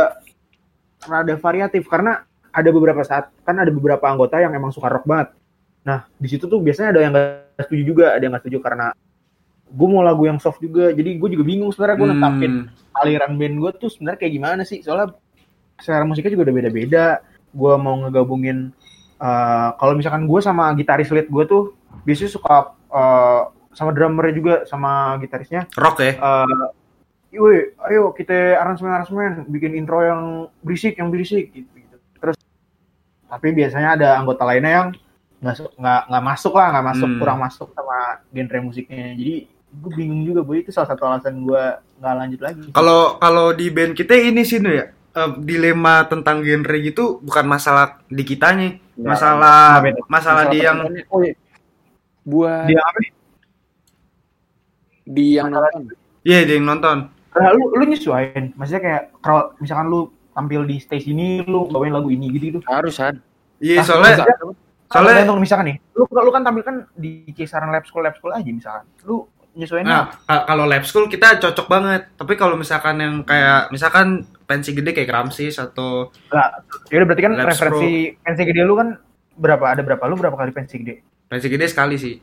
[1.02, 2.22] rada variatif karena
[2.56, 5.36] ada beberapa saat kan ada beberapa anggota yang emang suka rock banget.
[5.84, 8.96] Nah di situ tuh biasanya ada yang nggak setuju juga, ada yang nggak setuju karena
[9.68, 10.96] gue mau lagu yang soft juga.
[10.96, 12.08] Jadi gue juga bingung sebenarnya gue
[12.72, 14.80] Hmm, aliran band gue tuh sebenarnya kayak gimana sih?
[14.80, 15.12] Soalnya
[15.84, 17.06] selera musiknya juga udah beda-beda.
[17.52, 18.72] Gue mau ngegabungin
[19.20, 21.76] eh, kalau misalkan gue sama gitaris lead gue tuh
[22.08, 23.42] biasanya suka eh,
[23.76, 25.68] sama drummernya juga sama gitarisnya.
[25.76, 26.16] rock ya.
[26.16, 26.68] eh
[27.36, 31.75] Woi, ayo kita aransemen-aransemen, bikin intro yang berisik, yang berisik gitu.
[33.36, 34.88] Tapi biasanya ada anggota lainnya yang
[35.36, 37.20] nggak nggak nggak masuk lah, nggak masuk Hmm.
[37.20, 37.98] kurang masuk sama
[38.32, 39.12] genre musiknya.
[39.14, 39.36] Jadi
[39.76, 41.64] gue bingung juga, boy itu salah satu alasan gue
[42.00, 42.64] nggak lanjut lagi.
[42.72, 44.88] Kalau kalau di band kita ini sih Nu, ya.
[44.90, 50.00] eh, dilema tentang genre gitu bukan masalah di kitanya, Ya, masalah beda.
[50.08, 50.80] masalah di yang
[51.12, 51.36] oh iya.
[52.24, 53.00] buat Dia apa?
[55.06, 55.94] di yang nonton
[56.24, 56.98] iya di yang nonton.
[57.36, 61.90] Nah, lu lu nyesuaiin, maksudnya kayak kalau misalkan lu tampil di stage ini, lu bawain
[61.90, 62.60] lagu ini gitu gitu.
[62.68, 63.16] harus kan
[63.56, 64.16] Iya Ah, soalnya
[64.86, 68.30] soalnya Tergantung misalkan nih, lu lu kan tampil kan di kisaran lab school lab school
[68.30, 68.84] aja misalkan.
[69.02, 72.12] Lu nyesuaiin nah ka- kalau lab school kita cocok banget.
[72.14, 74.08] Tapi kalau misalkan yang kayak misalkan
[74.44, 76.50] pensi gede kayak Kramsis atau Enggak.
[76.86, 79.00] Ya udah berarti kan Lab referensi pensi gede lu kan
[79.34, 79.66] berapa?
[79.66, 80.04] Ada berapa?
[80.04, 80.96] Lu berapa kali pensi gede?
[81.26, 82.16] pensi gede sekali sih.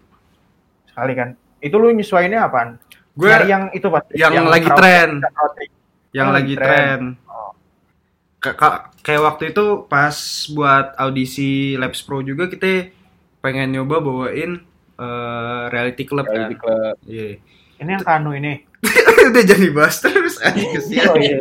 [0.86, 1.32] Sekali kan.
[1.58, 2.76] Itu lu nyesuaiinnya apaan?
[3.12, 5.08] Gue yang itu pas yang lagi crowd- tren.
[5.18, 5.56] crowd-
[6.12, 6.68] yang Oh, lagi tren.
[6.68, 7.00] tren.
[8.42, 10.16] Ka- ka- kayak waktu itu pas
[10.50, 12.90] buat audisi Labs Pro juga kita
[13.38, 14.58] pengen nyoba bawain
[14.98, 16.62] eh, reality club Reality kan.
[16.66, 16.96] Club.
[17.06, 17.38] Iya.
[17.78, 18.66] Ini yang kanu ini.
[19.30, 21.06] Udah jadi bahas terus anjing kesian.
[21.14, 21.38] Oh iya.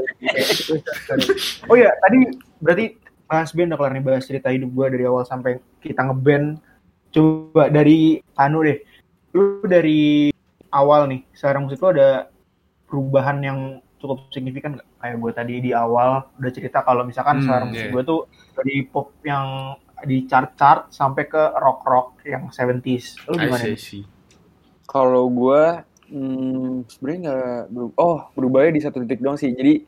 [1.65, 2.17] oh iya, tadi
[2.61, 2.85] berarti
[3.25, 6.61] bahas band udah kelar nih bahas cerita hidup gua dari awal sampai kita ngeband.
[7.09, 8.77] Coba dari anu deh.
[9.33, 10.29] Lu dari
[10.69, 12.29] awal nih, sekarang musik lu ada
[12.85, 13.59] perubahan yang
[13.97, 14.87] cukup signifikan nggak?
[15.01, 17.93] Kayak gue tadi di awal udah cerita kalau misalkan Hmm, sekarang musik iya.
[17.93, 18.21] gue tuh
[18.53, 23.21] dari pop yang di chart-chart sampai ke rock-rock yang 70s.
[23.29, 23.65] Lu gimana?
[24.85, 25.63] Kalau gue
[26.11, 27.95] hmm, sebenarnya nggak berubah.
[27.97, 29.49] Oh, berubahnya di satu titik doang sih.
[29.53, 29.85] Jadi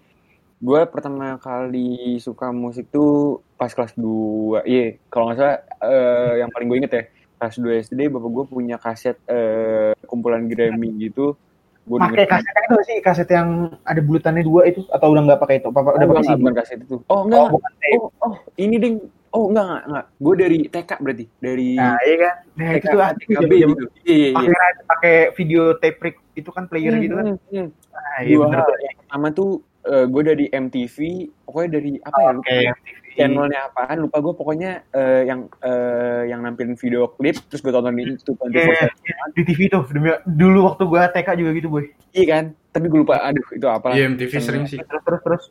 [0.63, 4.63] gue pertama kali suka musik tuh pas kelas 2.
[4.63, 7.03] Iya, kalau nggak salah eh, yang paling gue inget ya
[7.35, 11.35] kelas 2 SD bapak gue punya kaset eh, kumpulan Grammy gitu.
[11.83, 15.67] Pakai kaset itu sih, kaset yang ada bulutannya dua itu atau udah nggak pakai itu?
[15.67, 16.35] Apa udah pakai sih?
[16.39, 16.95] bukan kaset itu.
[17.11, 17.43] Oh, enggak.
[17.43, 17.71] Oh, bukan.
[17.99, 18.95] Oh, oh, ini ding.
[19.35, 20.05] Oh, enggak, enggak, enggak.
[20.23, 21.25] Gue dari TK berarti.
[21.43, 22.35] Dari Nah, iya kan?
[22.55, 23.85] Nah, itu tuh asli TKB jam-jam gitu.
[24.07, 24.35] Iya, iya, iya.
[24.39, 25.99] pakai pakai video tape
[26.39, 27.25] itu kan player gitu kan.
[27.35, 27.67] Hmm, hmm.
[27.91, 28.71] Nah, iya Dua bener hal.
[28.79, 29.51] Yang pertama tuh
[29.83, 30.97] gue dari MTV,
[31.43, 32.31] pokoknya dari apa ya?
[32.31, 32.49] lupa.
[32.49, 32.91] Oke.
[33.13, 33.97] Channelnya apaan?
[34.01, 38.33] Lupa gue pokoknya eh, yang eh, yang nampilin video klip terus gue tonton di itu
[38.49, 39.05] Iya, 24/7.
[39.05, 39.83] iya, di TV tuh.
[39.93, 41.85] Demi, dulu waktu gua TK juga gitu, boy.
[42.15, 42.43] Iya kan?
[42.73, 43.21] Tapi gue lupa.
[43.21, 43.93] Aduh, itu apa?
[43.93, 44.81] Iya, MTV sering sih.
[44.81, 45.43] Terus terus terus.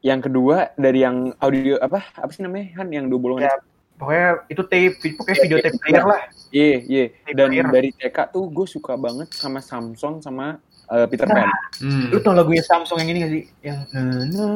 [0.00, 2.00] Yang kedua dari yang audio apa?
[2.16, 2.72] Apa sih namanya?
[2.80, 3.52] Han yang dua bolongan.
[3.52, 3.54] Ya,
[4.00, 6.22] pokoknya itu tape, pokoknya video tape player lah.
[6.50, 7.04] Iya, iya.
[7.36, 7.68] Dan Player.
[7.68, 10.56] dari TK tuh gue suka banget sama Samson sama
[10.90, 11.46] eh, Peter Pan.
[11.78, 12.10] Hmm.
[12.10, 13.42] Lu tau lagunya Samsung yang ini gak sih?
[13.62, 14.46] Yang na na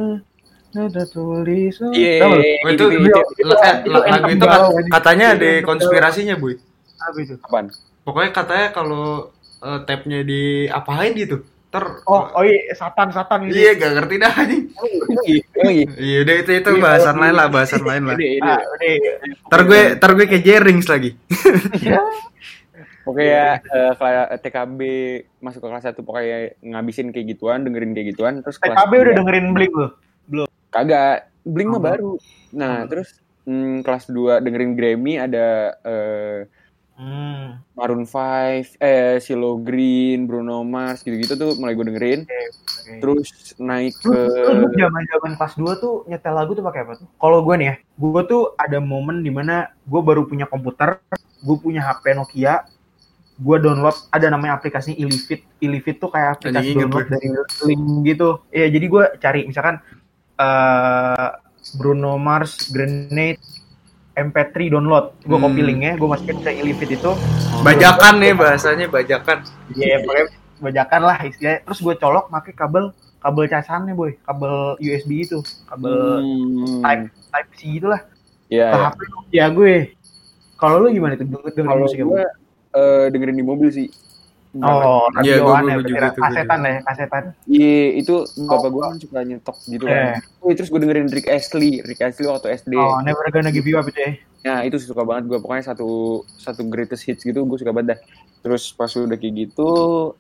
[0.75, 1.75] nada tulis.
[1.91, 2.43] Iya, Tau lu?
[2.43, 4.47] Oh, itu, itu- itu, itu- la- itu la- lagu itu
[4.91, 6.59] katanya ada konspirasinya, Boy.
[6.97, 7.35] Apa itu?
[7.39, 7.71] Apaan?
[8.03, 11.41] Pokoknya katanya kalau eh, tab-nya diapain gitu.
[11.71, 13.55] Ter Oh, oh iya, satan satan gitu.
[13.57, 14.63] Iya, gak ngerti dah anjing.
[14.75, 15.87] Oh iya.
[15.91, 18.15] Iya, udah itu itu bahasan lain lah, bahasan lain lah.
[18.15, 18.47] Ini, ini.
[18.47, 18.61] Ah.
[19.47, 21.11] Ntar gue, ntar gue kayak Jerings lagi.
[23.05, 24.81] Pokoknya eh, kayak TKB
[25.39, 29.05] masuk ke kelas 1 pokoknya ngabisin kayak gituan, dengerin kayak gituan terus kelas TKB udah
[29.05, 29.89] dua- dengerin Blink lu.
[30.69, 31.85] kagak Blink mah Oh.
[31.85, 32.13] baru.
[32.51, 32.89] Nah, Hmm.
[32.89, 33.09] terus
[33.45, 35.47] hmm, kelas 2 dengerin Grammy ada
[35.79, 36.49] eh,
[36.95, 37.59] Hmm.
[37.75, 42.23] Maroon 5, eh Silo Green, Bruno Mars gitu-gitu tuh mulai gue dengerin.
[42.23, 42.43] Oke.
[43.03, 43.27] Terus
[43.59, 44.15] naik ke
[44.55, 47.11] lu zaman-zaman kelas 2 tuh nyetel lagu tuh pakai apa tuh?
[47.13, 51.03] Kalau gue nih ya, gue tuh ada momen di mana gue baru punya komputer,
[51.43, 52.63] gue punya HP Nokia,
[53.35, 55.43] gue download ada namanya aplikasi Ilifit.
[55.59, 57.29] Ilifit tuh kayak aplikasi Anjing, inget download dari
[57.67, 58.29] link gitu.
[58.51, 59.75] Iya, jadi gue cari misalkan
[60.35, 61.29] eh
[61.75, 63.41] Bruno Mars, Grenade,
[64.15, 65.17] MP3 download.
[65.25, 65.69] Gue copy Hmm.
[65.73, 67.11] linknya, gue masukin ke Ilifit itu.
[67.65, 69.43] Bajakan nih bahasanya, bajakan.
[69.73, 70.27] Iya, pokoknya
[70.61, 71.61] bajakan lah istilahnya.
[71.65, 72.85] Terus gue colok pakai kabel
[73.19, 78.01] kabel casannya boy, kabel USB itu, kabel Hmm, Type Type C gitu lah.
[78.53, 78.85] Iya, Ke iya.
[78.85, 78.99] HP
[79.33, 79.75] ya gue.
[80.55, 82.25] Kalau lu gimana tuh Kalau musik gue
[82.75, 83.89] eh, dengerin di mobil sih.
[84.55, 87.25] Oh, Iya, gua ya, juga kasetan ya, kasetan.
[87.43, 90.15] Iya, itu bapak gue kan suka nyetok gitu Eh.
[90.15, 90.23] kan.
[90.39, 92.79] Oh, terus gue dengerin Rick Astley, Rick Astley waktu SD.
[92.79, 94.15] Oh, never gonna give you up itu ya.
[94.47, 95.39] Nah, itu suka banget gue.
[95.43, 95.89] Pokoknya satu
[96.39, 98.01] satu greatest hits gitu, gue suka banget dah.
[98.47, 99.71] Terus pas udah kayak gitu,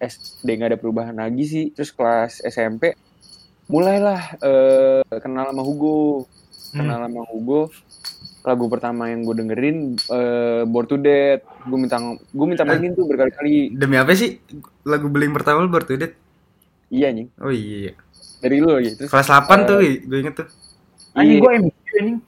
[0.03, 1.65] SD nggak ada perubahan lagi sih.
[1.71, 2.99] Terus kelas SMP,
[3.65, 6.27] mulailah eh, kenal sama Hugo.
[6.75, 7.07] Kenal Hmm.
[7.07, 7.61] sama Hugo.
[8.45, 11.49] Lagu pertama yang gue dengerin, eh, Born to Death.
[11.65, 13.73] Gue minta gue minta mainin tuh berkali-kali.
[13.73, 14.37] Demi apa sih?
[14.85, 16.13] Lagu beling pertama lu baru tuh, Dit?
[16.93, 17.93] Iya nih, Oh iya, iya.
[18.39, 18.93] dari lu lagi.
[18.95, 20.49] Terus Kelas 8 Eh, tuh, gue inget tuh.
[21.15, 21.43] Anjing Iya.
[21.43, 22.19] gue emisi anjing.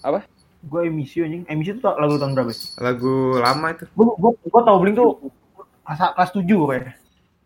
[0.00, 0.18] Apa?
[0.62, 1.42] Gue emisi anjing.
[1.44, 2.78] Emisi itu lagu tahun berapa sih?
[2.78, 3.84] Lagu lama itu.
[3.92, 5.10] Gue gue gue tau Blink tuh
[5.82, 6.94] kelas kelas 7 pokoknya.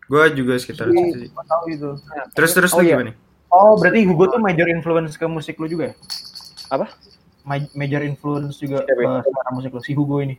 [0.05, 1.33] Gue juga sekitar Iya.
[1.67, 1.89] itu.
[2.31, 3.01] Terus terus Oh, iya.
[3.01, 3.17] gimana?
[3.49, 5.95] Oh, berarti Hugo tuh major influence ke musik lu juga ya?
[6.69, 6.85] Apa?
[7.41, 10.35] Ma- major influence juga Siapa ke selera musik lu si Hugo ini.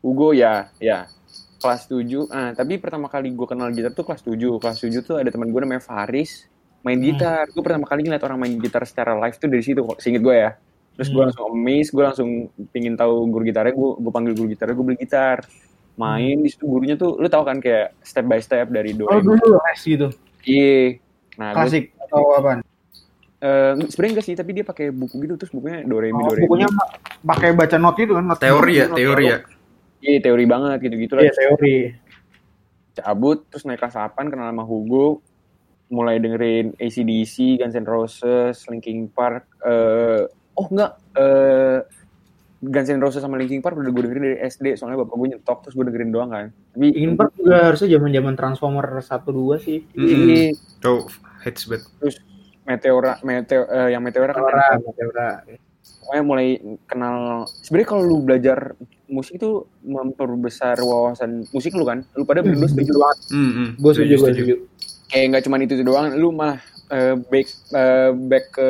[0.00, 1.08] Hugo ya, ya.
[1.56, 2.28] Kelas 7.
[2.28, 4.36] Ah, tapi pertama kali gue kenal gitar tuh kelas 7.
[4.58, 6.44] Kelas 7 tuh ada teman gue namanya Faris
[6.80, 7.08] main Hmm.
[7.08, 7.48] gitar.
[7.48, 9.98] Gue pertama kali ngeliat orang main gitar secara live tuh dari situ kok.
[9.98, 10.52] Seinget gue ya.
[10.94, 11.26] Terus gue Hmm.
[11.26, 12.28] langsung amazed, gue langsung
[12.70, 15.42] pingin tahu guru gitarnya, gue gue panggil guru gitarnya, gue beli gitar.
[15.94, 19.06] Main di situ gurunya tuh, lu tau kan kayak step by step dari do.
[19.06, 20.06] Oh dulu les gitu.
[20.44, 21.00] Iya.
[21.34, 22.62] Nah, Klasik atau apa?
[23.44, 26.26] Eh, sebenarnya enggak sih, tapi dia pakai buku gitu terus bukunya do re mi Oh,
[26.26, 26.44] do re mi.
[26.44, 26.68] bukunya
[27.20, 28.24] pakai baca not gitu kan?
[28.24, 29.38] not- Teori ya, not- teori ya.
[30.00, 31.22] Iya, teori banget gitu-gitu lah.
[31.22, 31.76] Iya, teori.
[32.94, 35.18] cabut terus naik kelas 8 kenal sama Hugo
[35.88, 40.22] mulai dengerin ACDC, Guns N' Roses, Linkin Park eh
[40.54, 41.82] oh enggak eh
[42.62, 45.58] Guns N' Roses sama Linkin Park udah gue dengerin dari SD soalnya bapak gue nyetok
[45.60, 49.58] terus gue dengerin doang kan tapi Linkin Park juga harusnya zaman zaman Transformer 1 2
[49.58, 49.78] sih.
[49.92, 51.02] ini Tuh,
[51.42, 51.90] hits banget.
[51.98, 52.16] terus
[52.64, 55.28] Meteora Meteo eh, yang Meteora kan Meteora, Meteora.
[56.00, 56.48] pokoknya mulai
[56.84, 57.16] kenal
[57.60, 58.72] sebenarnya kalau lu belajar
[59.04, 62.04] musik itu memperbesar wawasan musik lu kan?
[62.12, 62.92] Lu pada berdua setuju?
[62.94, 63.68] Banget Hmm, hmm.
[63.78, 64.54] Gue setuju, gue setuju.
[65.08, 68.68] kayak nggak cuma itu doang lu malah eh, back eh, back ke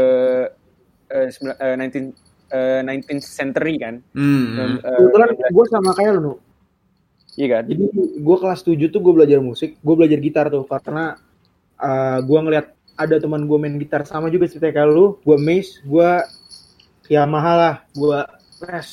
[1.31, 2.11] sembilan- eh, 19
[2.51, 3.95] eh, 19th century kan?
[4.11, 4.77] Hmm, hmm.
[4.83, 6.35] Eh, Kebetulan gue sama kayak lu,
[7.35, 7.65] iya kan?
[7.67, 7.85] Jadi
[8.19, 11.15] gue kelas 7 tuh gue belajar musik, gue belajar gitar tuh karena
[11.79, 15.83] uh, gue ngeliat ada teman gue main gitar sama juga ceritanya kayak lu, gue mace,
[15.83, 16.11] gue
[17.11, 18.19] Yamaha lah, gue
[18.65, 18.89] les.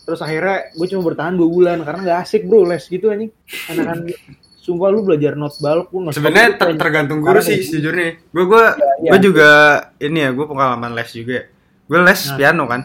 [0.00, 3.30] Terus akhirnya gue cuma bertahan dua bulan karena gak asik bro les gitu anjing.
[3.68, 4.16] Anak-anak
[4.60, 7.64] sumpah lu belajar not balok not Sebenarnya ter- tergantung guru sih ya.
[7.64, 8.10] sejujurnya.
[8.32, 8.64] Gue gue
[9.04, 9.10] iya.
[9.12, 9.50] gue juga
[9.98, 11.32] ini ya, gue pengalaman les juga.
[11.36, 11.44] ya.
[11.86, 12.36] Gue les Nah.
[12.38, 12.82] piano kan.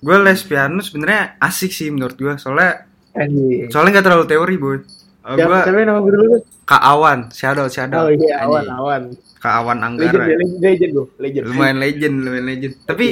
[0.00, 2.34] Gue les piano sebenarnya asik sih menurut gue.
[2.34, 2.88] Soalnya
[3.68, 4.76] soalnya nggak terlalu teori boy.
[5.30, 6.36] Uh, Siapa gue siapa nama guru lu?
[6.66, 8.02] Kak Awan, Shadow Shadow.
[8.02, 8.74] Oh iya, awan, Anjing.
[8.74, 9.02] awan.
[9.38, 10.22] Kak Awan Legend, Anggara.
[10.26, 11.44] ya, legend, legend legend.
[11.46, 12.74] Lumayan legend, lumayan legend.
[12.82, 13.06] Tapi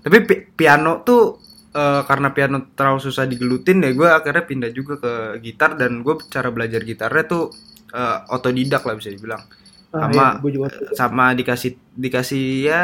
[0.00, 1.36] tapi pi- piano tuh
[1.70, 6.16] eh, karena piano terlalu susah digelutin ya gue akhirnya pindah juga ke gitar dan gue
[6.26, 7.52] cara belajar gitarnya tuh
[7.92, 9.44] eh, otodidak lah bisa dibilang
[9.90, 10.66] Ah, sama iya, gua juga.
[10.94, 12.80] sama dikasih dikasih ya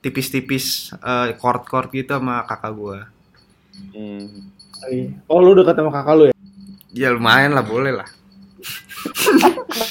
[0.00, 0.66] tipis-tipis
[0.96, 2.98] eh, chord-chord gitu sama kakak gue
[3.94, 4.26] Hmm.
[5.26, 6.34] Oh lu udah ketemu kakak lu ya?
[6.98, 8.08] Ya lumayan lah boleh lah.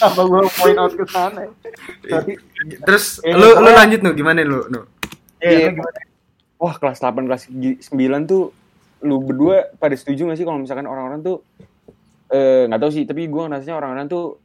[0.04, 1.48] Apa gue point out ke sana?
[2.84, 4.12] Terus Eh, lu lu lanjut nu?
[4.12, 4.84] Gimana lu nu?
[5.40, 5.72] Eh, Iya.
[5.72, 6.00] gimana?
[6.58, 7.86] wah kelas 8 kelas 9
[8.26, 8.50] tuh
[9.06, 11.46] lu berdua pada setuju gak sih kalau misalkan orang-orang tuh
[12.34, 14.42] eh nggak tahu sih tapi gue ngerasanya orang-orang tuh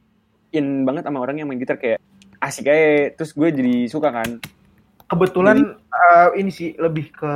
[0.53, 1.97] in banget sama orang yang main gitar kayak
[2.39, 3.11] asik aja.
[3.17, 4.29] Terus gue jadi suka kan.
[5.09, 7.33] Kebetulan eh, ini sih lebih ke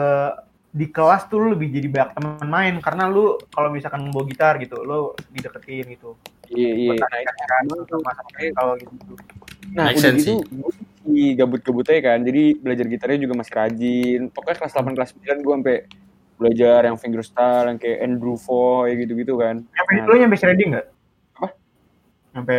[0.77, 4.61] di kelas tuh lu lebih jadi banyak teman main karena lu kalau misalkan bawa gitar
[4.61, 6.13] gitu lu dideketin gitu.
[6.53, 6.93] Iya iya.
[8.53, 9.13] Kalau gitu.
[9.73, 13.53] Nah Make udah sense gitu gue masih gabut-gabut aja kan jadi belajar gitarnya juga masih
[13.57, 14.21] rajin.
[14.29, 15.77] Pokoknya kelas 8 kelas 9 gue sampai
[16.37, 19.65] belajar yang fingerstyle yang kayak Andrew Foy gitu-gitu kan.
[19.65, 20.05] Nyampe Nah.
[20.05, 20.87] lu nyampe shredding nggak?
[21.41, 21.47] Apa?
[22.37, 22.57] nyampe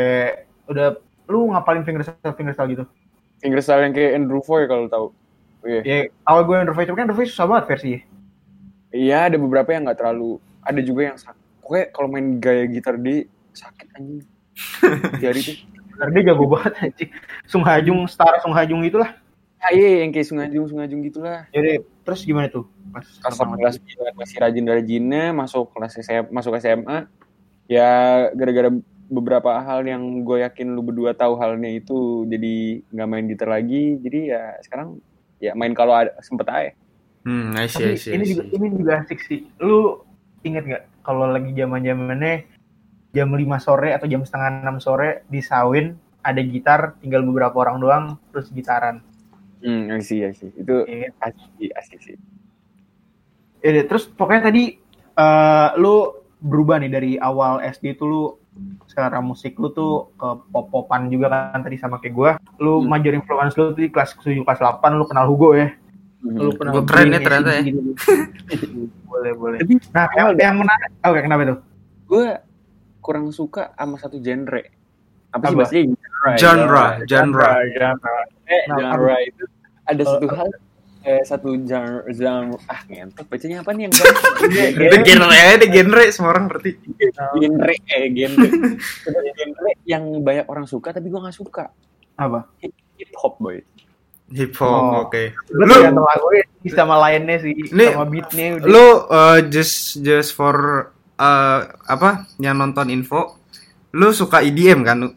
[0.67, 0.89] udah
[1.31, 2.85] lu ngapalin fingerstyle fingerstyle gitu?
[3.39, 5.07] Fingerstyle yang kayak Andrew Foy kalau tahu.
[5.63, 5.81] Iya.
[5.83, 7.91] Ya kalau gue Undervoice tapi kan Undervoice susah banget versi
[8.89, 10.37] Iya, ada beberapa yang nggak terlalu.
[10.61, 11.45] Ada juga yang sakit.
[11.61, 14.25] Pokoknya kalau main gaya gitar di sakit anjing.
[15.23, 15.57] Jari tuh.
[15.95, 17.11] karena dia jago banget anjing
[17.43, 19.19] Sung Hajung Star Sung Hajung itulah
[19.59, 21.43] Ah, iya, yang kayak sungajung sungajung gitulah.
[21.51, 26.31] jadi terus gimana tuh pas Kelas sama- 8 kelas 9 masih rajin-rajinnya, masuk kelas SMA,
[26.31, 27.11] masuk SMA.
[27.67, 27.91] Ya
[28.33, 28.71] gara-gara
[29.09, 32.55] beberapa hal yang gue yakin lu berdua tahu halnya itu jadi
[32.89, 33.99] nggak main gitar lagi.
[33.99, 35.03] Jadi ya sekarang
[35.37, 36.71] ya main kalau ada sempet aja.
[37.29, 38.31] Hmm I see, Tapi I see, I ini see.
[38.33, 39.41] juga ini juga asik sih.
[39.61, 40.01] Lu
[40.41, 42.49] inget nggak kalau lagi zaman zamannya
[43.13, 47.77] jam 5 sore atau jam setengah 6 sore di sawin ada gitar tinggal beberapa orang
[47.77, 49.05] doang terus gitaran.
[49.61, 50.55] Hmm, I see, I see.
[50.55, 51.13] Itu Iya.
[51.21, 52.17] asik sih, asik sih.
[53.59, 54.79] Eh, terus pokoknya tadi
[55.19, 58.23] eh, lu berubah nih dari awal SD tuh lu
[58.87, 62.31] selera musik lu tuh ke pop-popan juga kan tadi sama kayak gua.
[62.63, 62.87] Lu Hmm.
[62.87, 65.75] major influence lu tuh di kelas 7 kelas 8 lu kenal Hugo ya.
[66.19, 66.67] Lu Hmm.
[66.67, 67.63] Hugo keren ya ternyata ya.
[67.63, 67.81] gitu.
[69.11, 69.59] boleh, boleh.
[69.61, 71.59] Tapi Nah, yang, yang menarik, oke kenapa tuh?
[72.05, 72.27] gue
[72.99, 74.63] kurang suka sama satu genre.
[75.29, 75.95] Apa sih bahasanya?
[76.35, 78.15] genre genre genre.
[78.45, 79.45] Eh, Nah, genre itu
[79.85, 80.49] ada Eh, satu hal
[81.01, 86.03] eh satu genre, genre ah ngentot bacanya apa nih yang itu genre ya itu genre
[86.11, 86.71] semua orang ngerti
[87.39, 88.49] genre eh genre
[89.39, 91.71] genre yang banyak orang suka tapi gue nggak suka
[92.17, 92.51] Apa?
[92.59, 93.63] hip hop boy
[94.31, 95.09] hip hop Oh.
[95.09, 96.05] oke Lu Lu- tergantung
[96.69, 98.67] sama lainnya sih, Ini- sama beatnya udah.
[98.67, 100.55] lu uh, just just for
[101.17, 103.41] uh, apa yang nonton info
[103.91, 105.17] lu suka EDM kan?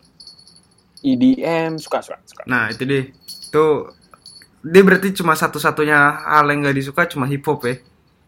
[1.01, 3.09] EDM E suka suka suka nah itu deh
[3.49, 3.89] tuh
[4.61, 7.75] dia berarti cuma satu-satunya hal yang gak disuka cuma hip hop ya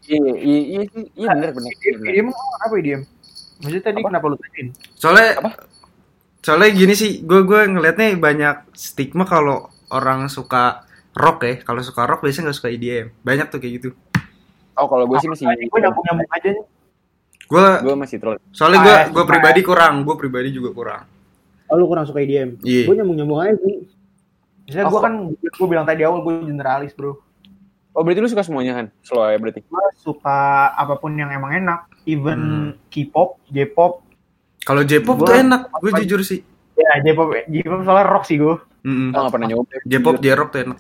[0.04, 2.12] iya iya iya iya, iya bener bener, IDM, bener.
[2.12, 3.02] IDM apa IDM?
[3.62, 4.08] Maksudnya tadi Apa?
[4.10, 4.68] kenapa lu tanyain?
[4.94, 5.50] soalnya Apa?
[6.44, 10.82] soalnya gini sih gue gue ngelihatnya banyak stigma kalau orang suka
[11.14, 13.90] rock ya kalau suka rock biasanya nggak suka EDM banyak tuh kayak gitu
[14.74, 16.64] oh kalau gue sih masih Gue nyambung-nyambung aja nih.
[17.44, 21.04] gue gue masih troll soalnya Ah, gue ya, gue pribadi kurang gue pribadi juga kurang
[21.64, 22.62] Oh lu kurang suka IDM?
[22.62, 22.86] Iya.
[22.86, 23.90] Gue nyambung-nyambung aja sih.
[24.64, 27.18] Misalnya Oh, gue kan, gue bilang tadi awal gue generalis bro.
[27.90, 30.38] oh berarti lu suka semuanya kan slow ya berarti Gue suka
[30.72, 31.90] apa pun yang emang enak.
[32.04, 32.42] Even
[32.90, 34.06] K-pop, J-pop.
[34.62, 36.42] kalau J-pop tuh enak gue jujur sih
[36.74, 38.54] Ya J-pop, J-pop soalnya rock sih gue.
[38.84, 40.80] Nggak pernah nyoba J-pop J-rock tuh enak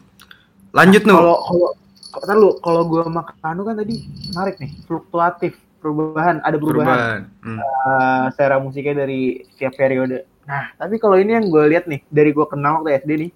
[0.74, 1.70] lanjut nu Kalau kalau
[2.14, 6.86] Kata lu, kalau gue sama Kanu kan tadi menarik nih, fluktuatif, perubahan, ada perubahan.
[6.86, 7.58] perubahan Hmm.
[7.58, 10.30] uh, selera musiknya dari setiap periode.
[10.46, 13.32] Nah, tapi kalau ini yang gue lihat nih, dari gue kenal waktu SD nih,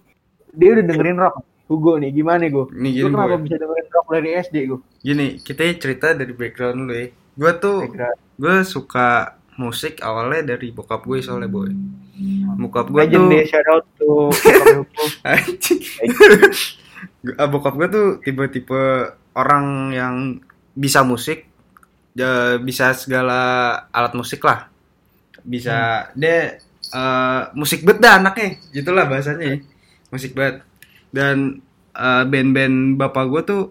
[0.53, 1.35] dia udah dengerin rock.
[1.67, 2.65] Hugo nih, gimana gue?
[2.79, 3.43] Nih Gue gini kenapa gue.
[3.49, 4.79] bisa dengerin rock dari SD gue?
[5.01, 7.07] Gini, kita cerita dari background dulu ya.
[7.33, 7.77] Gue tuh
[8.37, 11.73] gue suka musik awalnya dari bokap gue soalnya boy.
[12.57, 14.29] Bokap gue tuh deh, shout out to
[17.49, 18.81] bokap gue tuh tipe-tipe
[19.33, 20.15] orang yang
[20.73, 21.45] bisa musik,
[22.61, 23.39] bisa segala
[23.89, 24.69] alat musik lah.
[25.41, 29.45] Bisa dia eh, musik bet dah anaknya, gitulah bahasanya.
[29.45, 29.57] ya.
[30.09, 30.63] Musik bet.
[31.09, 31.61] Dan
[31.93, 33.63] eh, band-band bapak gue tuh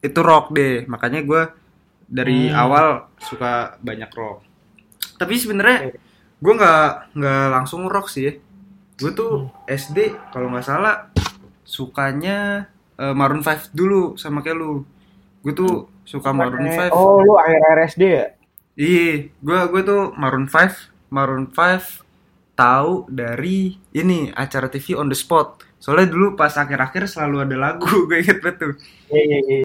[0.00, 1.42] itu rock deh, makanya gue
[2.10, 2.56] dari Hmm.
[2.58, 2.86] awal
[3.22, 4.49] suka banyak rock.
[5.20, 5.94] Tapi sebenarnya
[6.40, 8.34] gue nggak nggak langsung rock sih ya.
[9.00, 11.08] Gue tuh SD kalau nggak salah
[11.64, 14.84] sukanya eh, Maroon 5 dulu sama kayak lu.
[15.40, 16.90] Gue tuh suka Maroon 5.
[16.90, 18.26] Oh, lu akhir-akhir SD ya?
[18.80, 22.02] Iya, gue gue tuh Maroon 5, Maroon 5
[22.56, 25.64] tahu dari ini acara TV on the spot.
[25.80, 28.72] Soalnya dulu pas akhir-akhir selalu ada lagu, gue inget banget tuh.
[29.08, 29.64] Iya, iya, iya.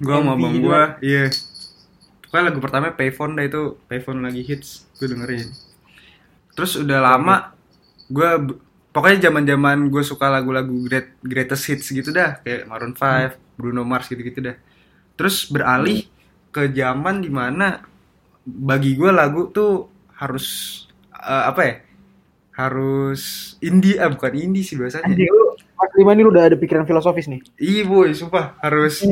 [0.00, 1.24] Gue sama MV abang gitu gue, iya.
[2.30, 5.50] Pokoknya lagu pertama Payphone dah itu, Payphone lagi hits, gue dengerin.
[6.54, 7.50] Terus udah lama,
[8.06, 8.54] gue
[8.94, 14.06] pokoknya zaman-zaman gue suka lagu-lagu great, greatest hits gitu dah, kayak Maroon 5, Bruno Mars
[14.06, 14.54] gitu-gitu dah.
[15.18, 16.06] Terus beralih
[16.54, 17.82] ke zaman di mana
[18.46, 20.46] bagi gue lagu tuh harus
[21.10, 21.74] eh, apa ya?
[22.54, 25.10] Harus indie, ah bukan indie sih bahasanya.
[25.10, 25.58] Anjing, lu
[25.98, 27.42] lima ini lu udah ada pikiran filosofis nih.
[27.58, 29.02] Iya boy, sumpah harus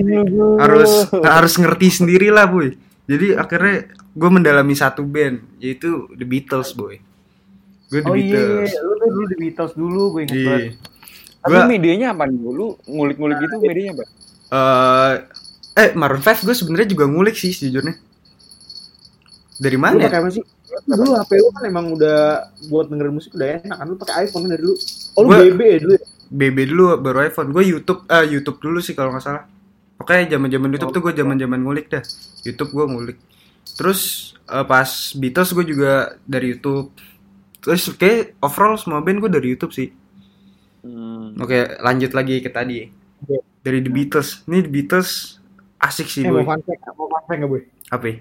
[0.62, 3.76] harus harus ngerti sendiri lah boy jadi akhirnya
[4.12, 7.00] gue mendalami satu band yaitu The Beatles boy
[7.88, 10.46] gue The Oh iya, Beatles iya, lu tuh dulu The Beatles dulu, gue inget iya
[10.46, 10.72] banget.
[11.38, 12.38] Tapi Gua- medianya apa nih?
[12.42, 14.04] Lu ngulik-ngulik gitu medianya apa?
[14.48, 15.14] eh
[15.78, 17.96] eh Maroon 5 gue sebenarnya juga ngulik sih sejujurnya
[19.56, 20.06] dari Lu mana ya?
[20.06, 20.44] pakai apa sih?
[20.84, 22.18] Dulu HP lu kan emang udah
[22.66, 24.76] buat dengerin musik udah enak kan lu pakai iPhone kan dari dulu.
[25.14, 26.02] Oh lu Gua- BB ya dulu ya?
[26.28, 29.48] BB dulu baru iPhone gue YouTube ah YouTube dulu sih kalau nggak salah
[30.08, 32.00] Pokoknya zaman zaman YouTube tuh gue zaman zaman ngulik dah
[32.40, 33.18] YouTube gue ngulik
[33.76, 34.00] terus
[34.42, 35.92] eh, pas Beatles gue juga
[36.24, 36.88] dari YouTube
[37.60, 39.92] terus kayak overall semua band gue dari YouTube sih
[40.78, 41.34] Hmm.
[41.36, 42.86] Oke, lanjut lagi ke tadi.
[43.20, 43.42] Oke.
[43.60, 44.46] Dari The Beatles.
[44.46, 45.10] Ini The Beatles
[45.76, 46.46] asik sih, Eh, mau boy.
[46.46, 47.62] fun fact, mau fun fact gak, Boy?
[47.90, 48.04] Apa?
[48.06, 48.16] ya?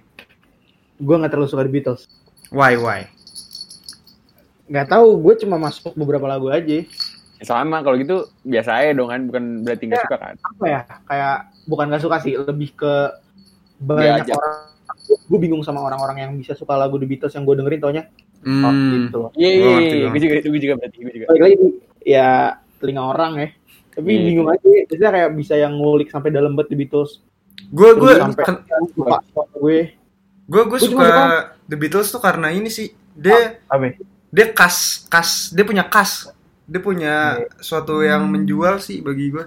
[0.97, 2.01] Gue gak terlalu suka The Beatles.
[2.49, 3.07] Why, why?
[4.67, 6.81] Gak tahu, gue cuma masuk beberapa lagu aja.
[7.39, 10.05] Sama kalau gitu biasa aja dong kan, bukan berarti nggak Ya.
[10.09, 10.35] suka kan?
[10.41, 10.81] Apa ya?
[11.05, 11.37] Kayak
[11.67, 12.93] bukan gak suka sih, lebih ke
[13.77, 14.35] banyak Diajak.
[14.35, 14.55] orang.
[15.23, 18.03] Gue bingung sama orang-orang yang bisa suka lagu The Beatles yang gue dengerin taunya
[18.37, 19.19] Hmm, oh, gitu.
[19.33, 19.99] Iya, Oh, iya, ngerti iya.
[19.99, 20.09] gua.
[20.09, 21.25] Gue juga, gue juga berarti, gue juga.
[21.27, 21.55] Balik lagi
[22.01, 22.29] ya
[22.77, 23.47] telinga orang ya.
[23.91, 24.23] Tapi Iya.
[24.23, 27.11] bingung aja, biasanya kayak bisa yang ngulik sampai dalam banget The Beatles.
[27.67, 28.61] gue gue sampai kan-
[28.93, 29.17] suka
[29.57, 29.77] gue.
[30.45, 32.87] gue gue suka suka- The Beatles tuh karena ini sih.
[33.11, 33.97] Dia Apa?
[34.29, 36.29] dia kas kas dia punya kas.
[36.63, 37.49] Dia punya Iya.
[37.57, 39.43] suatu yang menjual sih bagi gue.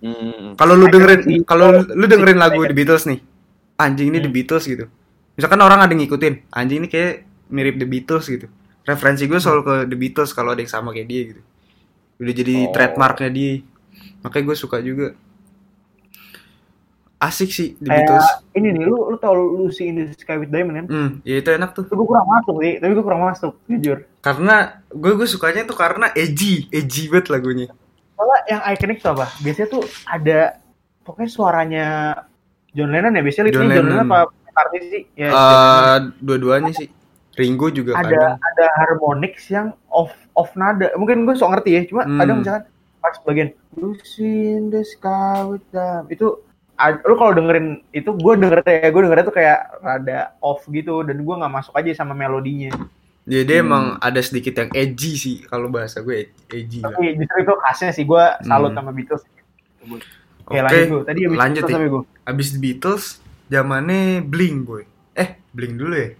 [0.00, 0.56] Hmm.
[0.56, 3.20] Kalau lu dengerin kalau lu dengerin lagu The Beatles nih.
[3.76, 4.88] Anjing ini The Beatles gitu.
[5.36, 8.48] Misalkan orang ada ngikutin, anjing ini kayak mirip The Beatles gitu.
[8.84, 11.40] Referensi gue selalu ke The Beatles kalau ada yang sama kayak dia gitu.
[12.20, 12.72] Udah jadi Oh.
[12.72, 13.52] trademarknya dia.
[14.20, 15.16] Makanya gue suka juga.
[17.20, 18.28] Asik sih The Kayak Beatles.
[18.56, 20.86] ini nih, lu lu tau Lucy in the Sky with Diamond kan?
[20.88, 21.84] Hmm, ya itu enak tuh.
[21.84, 23.98] Gue kurang masuk sih, tapi gue kurang masuk, jujur.
[24.24, 24.56] Karena
[24.88, 27.68] gue gue sukanya tuh karena edgy, edgy banget lagunya.
[28.20, 29.26] Soalnya yang ikonik tuh apa?
[29.40, 30.60] Biasanya tuh ada
[31.00, 31.86] pokoknya suaranya
[32.76, 34.12] John Lennon ya, biasanya John John, John Lennon Lennon.
[34.12, 35.02] apa McCartney sih?
[35.16, 36.02] Ya, Lennon.
[36.20, 36.88] dua-duanya sih.
[37.32, 38.36] Ringo juga ada kadang.
[38.36, 40.92] ada harmonix yang off off nada.
[40.92, 42.20] Mungkin gue sok ngerti ya, cuma Hmm.
[42.20, 42.64] ada misalkan
[43.00, 43.48] pas bagian
[43.80, 46.36] Lucy in the Sky with Diamond itu
[46.80, 51.24] lu kalau dengerin itu gue denger ya gue denger tuh kayak rada off gitu dan
[51.24, 52.72] gue nggak masuk aja sama melodinya
[53.30, 53.64] Jadi dia Hmm.
[53.64, 56.16] emang ada sedikit yang edgy sih kalau bahasa gue
[56.48, 56.90] edgy lah.
[56.90, 58.78] tapi justru itu khasnya sih gue salut Hmm.
[58.80, 59.22] sama Beatles
[59.80, 60.02] Oke,
[60.50, 61.02] Oke, lanjut gue.
[61.04, 61.88] Tadi abis lanjut Beatles ya.
[61.88, 62.02] gue.
[62.26, 63.04] Abis Beatles,
[63.46, 64.82] zamannya Blink boy.
[65.14, 66.10] Eh, Blink dulu ya.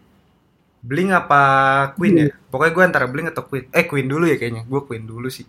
[0.81, 1.41] Blink apa
[1.93, 2.27] Queen ya?
[2.47, 3.67] Pokoknya gue antara Blink atau Queen.
[3.69, 4.63] Eh, Queen dulu ya kayaknya.
[4.65, 5.45] Gue Queen dulu sih.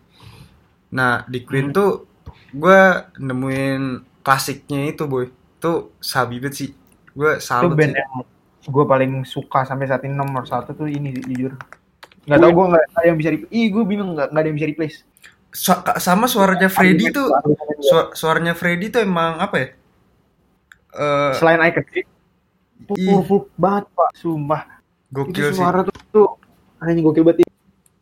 [0.92, 1.74] Nah, di Queen Hmm.
[1.74, 1.92] tuh
[2.52, 2.82] gue
[3.16, 3.82] nemuin
[4.20, 5.30] klasiknya itu boy.
[5.56, 6.70] Tuh sabi banget sih.
[7.12, 8.02] Gue Itu salut band sih.
[8.02, 8.12] yang
[8.62, 11.58] gue paling suka sampai saat ini nomor satu tuh ini jujur.
[12.22, 13.50] Gak tau gue gak ada yang bisa replace.
[13.52, 14.98] Ih gue bingung gak, gak ada yang bisa replace.
[15.52, 17.28] Su- sama suaranya Freddy tuh,
[17.80, 19.68] su- suaranya Freddy tuh emang apa ya?
[20.92, 22.06] Eh, Selain icon sih.
[22.84, 24.62] Powerful banget pak, sumpah.
[25.08, 25.60] gokil itu sih.
[25.60, 26.28] suara tuh, tuh
[26.80, 27.44] hanya gokil banget.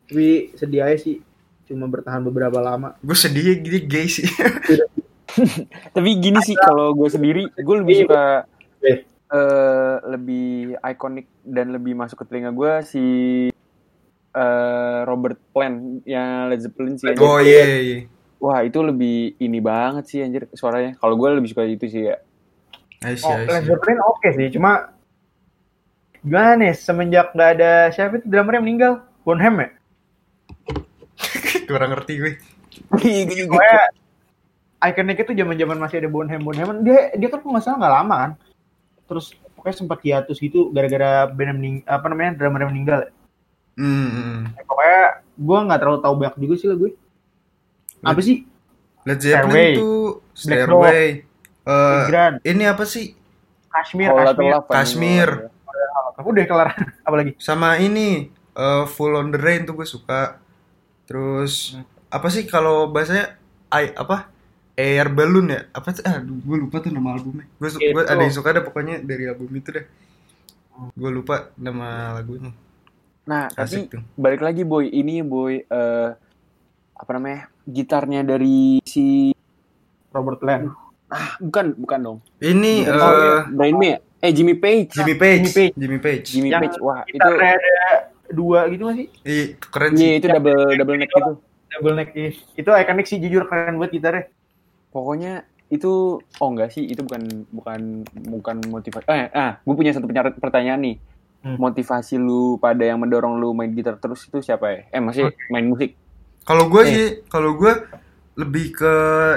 [0.06, 1.18] Tapi sedih aja sih.
[1.64, 2.94] Cuma bertahan beberapa lama.
[2.98, 4.26] Gue sedih gini gay sih.
[5.94, 8.02] Tapi gini sih kalau gue sendiri, gue lebih Iya.
[8.04, 8.22] suka
[9.30, 9.38] Eh.
[9.38, 13.04] eh, lebih ikonik dan lebih masuk ke telinga gue si
[14.34, 17.14] eh, Robert Plant yang Led Zeppelin sih.
[17.14, 17.22] anjir.
[17.22, 17.98] Oh iya iya.
[18.42, 20.98] Wah itu lebih ini banget sih anjir suaranya.
[20.98, 22.18] Kalau gue lebih suka itu sih ya.
[23.06, 23.70] I see, Oh, I Led.
[23.70, 24.92] Zeppelin oke sih, cuma
[26.20, 28.92] gimana nih semenjak gak ada siapa itu drummer yang meninggal,
[29.24, 29.68] Bonham ya?
[31.70, 32.32] Kurang ngerti gue.
[32.92, 33.82] Pokoknya
[34.80, 38.32] ikonik itu zaman-zaman masih ada Bonham Bonham dia dia kan nggak salah nggak lama kan.
[39.10, 43.10] Terus pokoknya sempat hiatus gitu gara-gara band mening- apa namanya yang meninggal.
[43.74, 44.38] Hmm, hmm.
[44.62, 45.02] Pokoknya
[45.34, 46.90] gue nggak terlalu tahu banyak juga sih lah gue.
[48.00, 48.46] Apa sih?
[49.02, 49.74] Led Stairway.
[49.74, 50.00] Zeppelin tuh
[50.32, 51.04] Stairway.
[51.60, 53.18] Eh, Grand, ini apa sih?
[53.70, 54.50] Kashmir, Lotta Kashmir.
[54.50, 55.28] Love, Kashmir.
[56.20, 56.68] Udah kelar.
[57.06, 57.32] apa lagi?
[57.36, 60.38] Sama ini eh, Full on the Rain tuh gue suka.
[61.04, 61.84] Terus Hmm.
[62.08, 63.34] apa sih kalau bahasanya
[63.70, 64.30] I, apa?
[64.80, 65.60] Air Balloon ya?
[65.70, 66.02] Apa sih?
[66.02, 67.44] Ah, gue lupa tuh nama albumnya.
[67.54, 68.08] Gue su- gue Itu.
[68.08, 69.84] ada yang suka deh pokoknya dari album itu deh.
[70.90, 72.50] Gue lupa nama lagunya.
[73.22, 74.02] Nah tapi Asik tuh.
[74.16, 76.08] balik lagi boy, ini boy eh,
[76.92, 79.36] apa namanya gitarnya dari si
[80.10, 80.72] Robert Plant.
[81.08, 82.18] ah bukan bukan dong.
[82.38, 83.92] Ini Bukan, eh, Brian May?
[84.20, 84.94] Eh Jimmy Page.
[84.94, 85.42] Jimmy Page.
[85.42, 85.74] Jimmy Page.
[85.74, 86.26] Jimmy Page.
[86.28, 86.76] Jimmy Yang Page.
[86.80, 87.52] Wah itu ada
[88.30, 89.08] dua gitu gak sih?
[89.22, 90.12] Iya, keren Iya sih.
[90.16, 91.32] itu double double neck gitu.
[91.68, 92.30] Double neck iya.
[92.54, 94.30] Itu ikonik sih jujur keren buat gitarnya.
[94.90, 97.80] Pokoknya itu oh enggak sih itu bukan bukan
[98.26, 99.06] bukan motivasi.
[99.06, 100.96] Eh ah gue punya satu pertanyaan nih.
[101.40, 101.56] Hmm.
[101.56, 104.78] Motivasi lu pada yang mendorong lu main gitar terus itu siapa ya?
[104.90, 105.94] Eh masih main musik.
[106.42, 106.88] Kalau gue Eh.
[106.88, 107.72] sih, kalau gue
[108.34, 108.92] lebih ke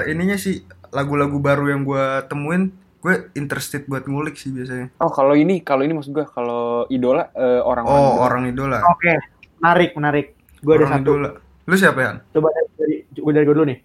[0.06, 4.90] ininya sih lagu-lagu baru yang gue temuin, gue interested buat ngulik sih biasanya.
[4.98, 8.82] Oh kalau ini kalau ini maksud gue kalau idola eh, orang Oh, orang idola.
[8.84, 9.14] Oke,
[9.58, 10.26] menarik, menarik.
[10.60, 11.08] Gue ada orang satu.
[11.08, 11.30] idola.
[11.64, 12.10] Lu siapa ya?
[12.30, 13.78] Coba dari, dari gue dari gue dulu nih.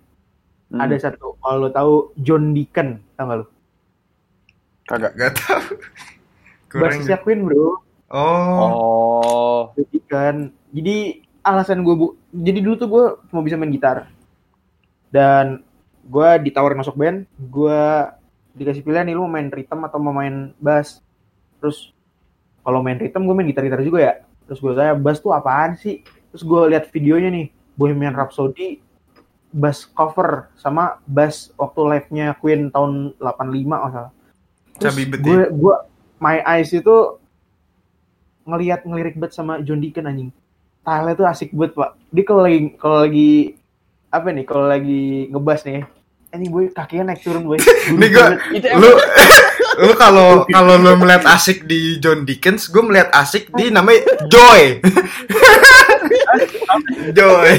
[0.70, 1.34] Hmm, Ada satu.
[1.42, 3.46] Kalau lo tahu John Deacon, tau gak lo?
[4.86, 5.14] kagak.
[5.18, 5.62] Gak tau.
[6.82, 7.78] Basisnya Queen bro.
[8.10, 10.36] Oh, Oh John Deacon.
[10.70, 10.98] Jadi
[11.42, 14.10] alasan gue bu, jadi dulu tuh gue mau bisa main gitar.
[15.10, 15.66] Dan
[16.06, 17.82] gue ditawarin masuk band, gue
[18.54, 21.02] dikasih pilihan nih lu mau main rhythm atau mau main bass.
[21.58, 21.94] Terus
[22.62, 24.14] kalau main rhythm gue main gitar-gitar juga ya.
[24.46, 26.02] Terus gue tanya bass tuh apaan sih?
[26.30, 28.82] Terus gue lihat videonya nih, Bohemian Rhapsody
[29.50, 33.26] bass cover sama bass waktu live-nya Queen tahun 85
[33.66, 34.12] kalau salah.
[34.80, 35.76] Terus gue gue
[36.22, 37.18] my eyes itu
[38.46, 40.32] ngelihat ngelirik banget sama John Deacon anjing.
[40.82, 41.90] Style tuh asik banget pak.
[42.10, 43.32] Dia kalau lagi kalau lagi
[44.10, 45.86] apa nih kalau lagi ngebas nih,
[46.34, 47.46] ini boy kakinya naik turun.
[48.00, 48.90] Nih gua- itu lu
[49.86, 54.82] lu kalau kalau lu melihat asik di John Dickens, gue melihat asik di namanya Joy.
[57.12, 57.52] Joy.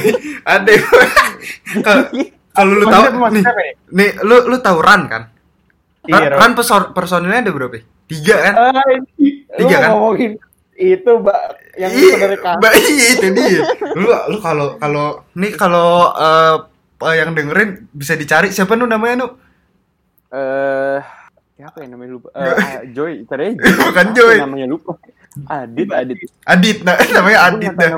[0.45, 0.73] Ada
[2.51, 3.45] kalau lu tahu nih,
[3.95, 5.23] nih lu lu tahu Ran kan?
[6.05, 7.79] Iya, Ran, Ran person- personilnya ada berapa?
[8.05, 8.55] Tiga kan?
[9.15, 9.91] Tiga, Tiga kan?
[9.95, 10.33] ngomongin
[10.75, 11.41] itu mbak
[11.77, 12.57] yang Iya, kan.
[12.59, 13.61] Mbak, iya, itu dia.
[13.95, 19.29] Lu lu kalau kalau nih kalau eh, yang dengerin bisa dicari siapa nu namanya nu?
[20.31, 20.99] eh
[21.55, 22.29] siapa yang namanya lupa?
[22.33, 24.37] Eh, ah, Joy, tadi Bukan Joy.
[24.41, 24.97] namanya lupa.
[25.31, 26.19] Adit, Adit.
[26.43, 27.91] Adit, nah, namanya Adit dah.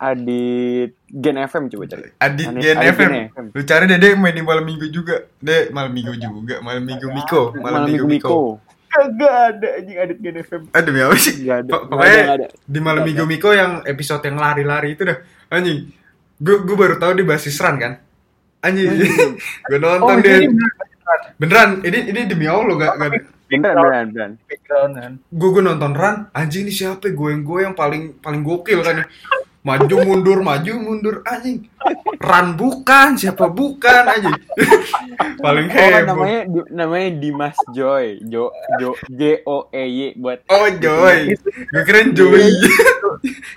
[0.00, 2.08] Adit Gen FM coba cari.
[2.16, 3.10] Adit Adit- Gen Adit FM.
[3.12, 3.46] Gen FM.
[3.52, 5.16] Lu cari deh dia main di malam minggu juga.
[5.36, 8.56] Deh malam minggu juga, malam minggu Miko, malam, minggu Miko.
[8.88, 10.62] Kagak ada anjing adit Gen FM.
[10.72, 11.34] Aduh apa sih?
[11.44, 11.70] Gak ada.
[11.84, 15.20] Pokoknya ada, di malam minggu Miko yang episode yang lari-lari itu dah.
[15.52, 15.92] Anjing.
[16.40, 17.92] Gue gue baru tahu di basis Ran kan.
[18.64, 18.88] Anjing.
[19.68, 20.40] gue nonton Oh, dia.
[21.36, 23.10] Beneran, ini ini demi Allah gak, gak
[23.48, 25.12] Background kan.
[25.24, 29.00] gue gue nonton Ran anjing ini siapa gue yang gue yang paling paling gokil kan
[29.00, 29.06] ya.
[29.58, 31.66] maju mundur maju mundur anjing
[32.18, 34.36] Ran bukan siapa bukan anjing
[35.44, 38.20] paling Oh heboh namanya di- namanya Dimas Joy.
[38.22, 41.32] Jo Jo J O E Y buat oh Joy
[41.66, 42.48] gue keren Joy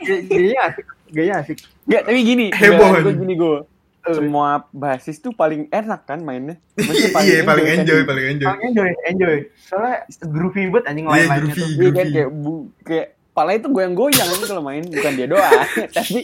[0.02, 1.58] Gayanya asik, gayanya asik.
[1.86, 3.58] Enggak, tapi gini, Heboh, gue gini gue.
[4.04, 6.58] Semua basis tuh paling enak kan mainnya.
[6.76, 7.78] Iya paling kan.
[7.80, 9.36] enjoy paling enjoy Paling enjoy, enjoy.
[9.62, 11.62] Soalnya groovy banget anjing Iya, lain-lainnya groovy.
[11.62, 11.70] tuh.
[11.78, 15.48] Iya kayak bu, kayak pala itu goyang-goyang kan kalau main bukan dia doang
[15.96, 16.20] tapi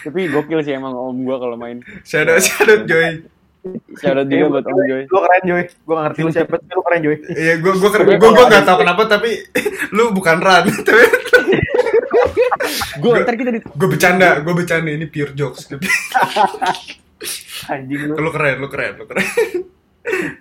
[0.00, 2.40] tapi gokil sih emang om gua kalau main shout out
[2.88, 3.20] Joy
[4.08, 5.62] out juga buat om Joy Lu keren Joy.
[5.84, 7.16] Gua gak ngerti lu siapa, tapi lu keren Joy.
[7.36, 9.44] iya gue gue gue gue gak tau kenapa tapi
[9.94, 11.04] lu bukan Ran tapi
[12.96, 15.68] gua ntar kita di gue bercanda gue bercanda ini pure jokes
[17.72, 18.14] Anjing lu.
[18.18, 19.26] lu keren lu keren lu keren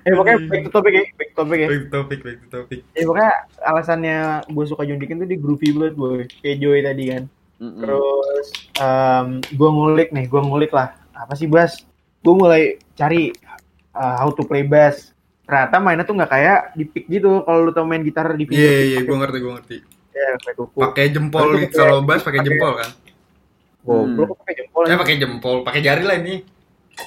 [0.01, 1.67] Eh pokoknya back to topic ya, back to topic ya.
[1.69, 4.17] back to topic back to topic Eh pokoknya alasannya
[4.49, 6.25] gue suka John Deacon tuh di groovy banget boy.
[6.41, 7.23] Kayak Joy tadi kan.
[7.61, 7.81] Mm-mm.
[7.85, 8.47] Terus
[8.81, 10.97] um, gue ngulik nih, gue ngulik lah.
[11.13, 11.77] Apa sih Bas?
[12.25, 13.29] Gue mulai cari
[13.93, 15.13] uh, how to play bass.
[15.45, 17.45] Ternyata mainnya tuh nggak kayak di pick gitu.
[17.45, 18.57] Kalau lu tau main gitar di pick.
[18.57, 19.77] Iya iya gue ngerti gue ngerti.
[20.11, 20.77] Ya, kuku.
[20.81, 22.89] Pakai jempol gitu kalau bass pakai jempol kan.
[23.81, 24.83] Goblok kok pakai jempol.
[24.85, 26.35] Eh pakai jempol, pakai jari lah ini.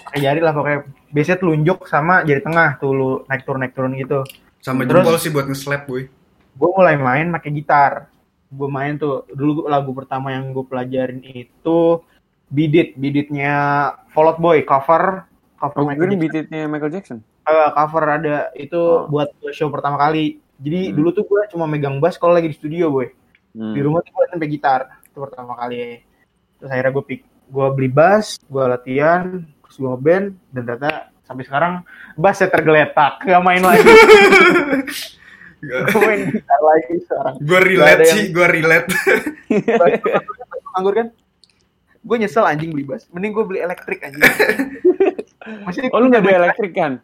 [0.05, 0.80] Pakai jari lah pokoknya.
[1.09, 4.26] Biasanya telunjuk sama jari tengah tuh lu naik turun naik turun gitu.
[4.59, 6.09] Sama Terus- jempol sih buat nge-slap boy.
[6.55, 8.07] gue mulai main pakai gitar
[8.47, 11.99] gue main tuh dulu lagu pertama yang gue pelajarin itu
[12.47, 13.55] Bidit Biditnya
[14.09, 15.26] Fall Out Boy cover
[15.57, 16.22] cover Oh, Michael Jackson.
[16.22, 17.18] beatitnya Michael Jackson.
[17.42, 19.11] Eh, cover ada itu Oh.
[19.11, 20.95] buat show pertama kali jadi Hmm.
[20.95, 23.11] dulu tuh gue cuma megang bass kalau lagi di studio boy
[23.51, 23.74] Hmm.
[23.74, 26.07] di rumah tuh gue sampai gitar itu pertama kali
[26.57, 29.42] terus akhirnya gue pick gue beli bass gue latihan
[29.75, 30.91] gue band dan ternyata
[31.22, 31.72] sampai sekarang
[32.14, 33.85] bassnya tergeletak gak main lagi.
[35.64, 37.35] Gue main gitar lagi sekarang.
[37.41, 38.89] Gue Nggak relate sih, gue relate.
[40.77, 41.09] nganggur kan?
[42.05, 43.09] Gue nyesel anjing beli bass.
[43.09, 44.20] Mending gue beli elektrik anjing
[45.64, 47.01] Maksudnya Oh lu nggak ada elektrik kan?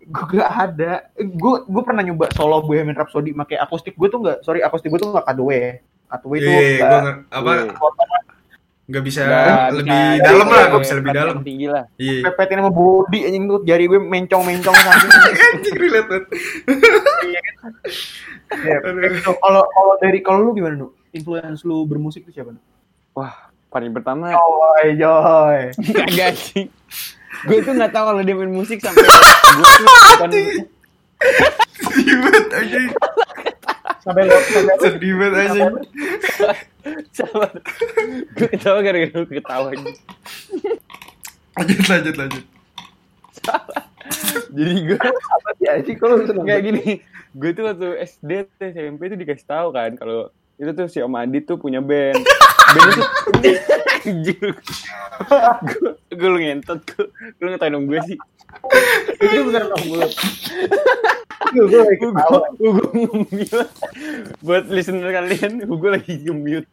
[0.00, 1.06] gue gak ada.
[1.14, 3.94] Gue gue pernah nyoba solo Bohemian Rhapsody pakai akustik.
[3.94, 5.30] Gue tuh nggak sorry akustik gue tuh nggak
[6.42, 6.90] Iya, nggak-
[7.30, 8.16] gue nggak apa.
[8.90, 11.34] Nggak bisa Nggak lebih bisa- dalam lah, nggak nggak bisa lebih dalam.
[11.40, 11.84] Tinggi lah.
[11.94, 12.20] Iya.
[12.26, 16.26] pepetin sama body anjing tuh jari gue mencong mencong Anjing relate.
[18.50, 19.30] Ya, gitu.
[19.36, 22.58] kalau kalau dari kalau lu gimana nu influence lu bermusik tuh siapa nu
[23.12, 23.30] Wah,
[23.68, 25.58] paling pertama Joy Joy
[25.94, 26.66] kagak sih.
[27.42, 29.06] Gue tuh nggak tahu kalau dia main musik sampai
[29.56, 30.30] gue tuh bukan
[31.80, 32.88] Sedih banget anjing.
[34.00, 34.22] sampai
[34.80, 35.70] Sedih banget anjing.
[37.16, 37.50] sabar.
[38.36, 39.92] Gue ketawa gara-gara lu ketawa aja.
[41.58, 42.44] Lanjut lanjut lanjut.
[44.50, 46.84] Jadi gue apa sih anjing kalau kayak gini.
[47.36, 51.16] Gue tuh waktu SD tuh SMP tuh dikasih tahu kan kalau itu tuh si Om
[51.16, 52.20] Adit tuh punya band.
[52.20, 53.02] Band itu
[54.10, 54.50] anjir.
[55.64, 57.06] Gue gue lu ngentot gue.
[57.40, 58.18] Lu ngatain dong gue sih.
[59.20, 59.60] Itu gue
[61.50, 63.60] gue lagi Hugo, Hugo nge-mute.
[64.44, 66.68] Buat listener kalian, Hugo lagi nge-mute.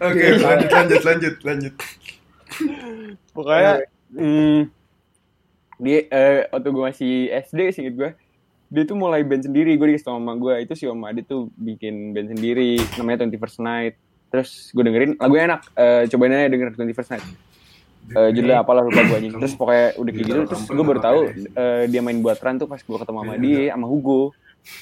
[0.00, 1.74] Oke, lanjut lanjut lanjut lanjut.
[3.34, 4.60] Pokoknya, hmm,
[5.82, 8.10] dia eh, waktu gue masih SD, singkat gue,
[8.70, 9.74] dia tuh mulai band sendiri.
[9.76, 13.58] Gue dikasih tau sama gue, itu si Om Adit tuh bikin band sendiri, namanya 21st
[13.60, 13.94] Night.
[14.32, 15.62] Terus gue dengerin, lagunya enak.
[15.76, 17.26] Eh, cobain aja denger 21st Night.
[18.06, 19.32] Eh, judulnya apalah lupa gue anjing.
[19.32, 22.68] Terus pokoknya udah kayak gitu, terus gue baru tahu eh, dia main buat run tuh
[22.68, 24.22] pas gue ketemu sama dia, sama Hugo.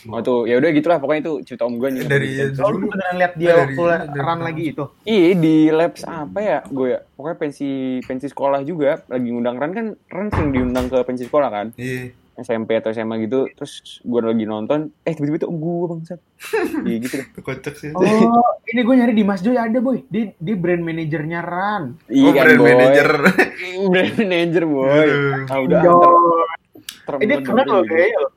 [0.06, 2.02] Oh tuh, ya udah gitulah pokoknya itu cerita om gue nih.
[2.06, 3.82] Dari Oh, lu beneran lihat dia waktu
[4.14, 7.68] run lagi itu Iya di labs apa ya gue ya pokoknya pensi
[8.06, 12.14] pensi sekolah juga lagi ngundang Ran kan Ran sering diundang ke pensi sekolah kan Iya.
[12.42, 16.20] SMP atau SMA gitu terus gue lagi nonton eh tiba-tiba tuh gue bangsat
[16.84, 17.90] iya gitu deh kocak sih.
[17.92, 20.02] Oh, ini gue nyari di Mas Joy ada boy.
[20.06, 21.84] Dia dia brand manajernya Ran.
[22.06, 23.08] iya Oh, kan brand boy manager.
[23.92, 25.06] brand manager boy
[25.44, 25.80] ah udah
[27.14, 28.30] Eh, dia keren loh kayaknya kalau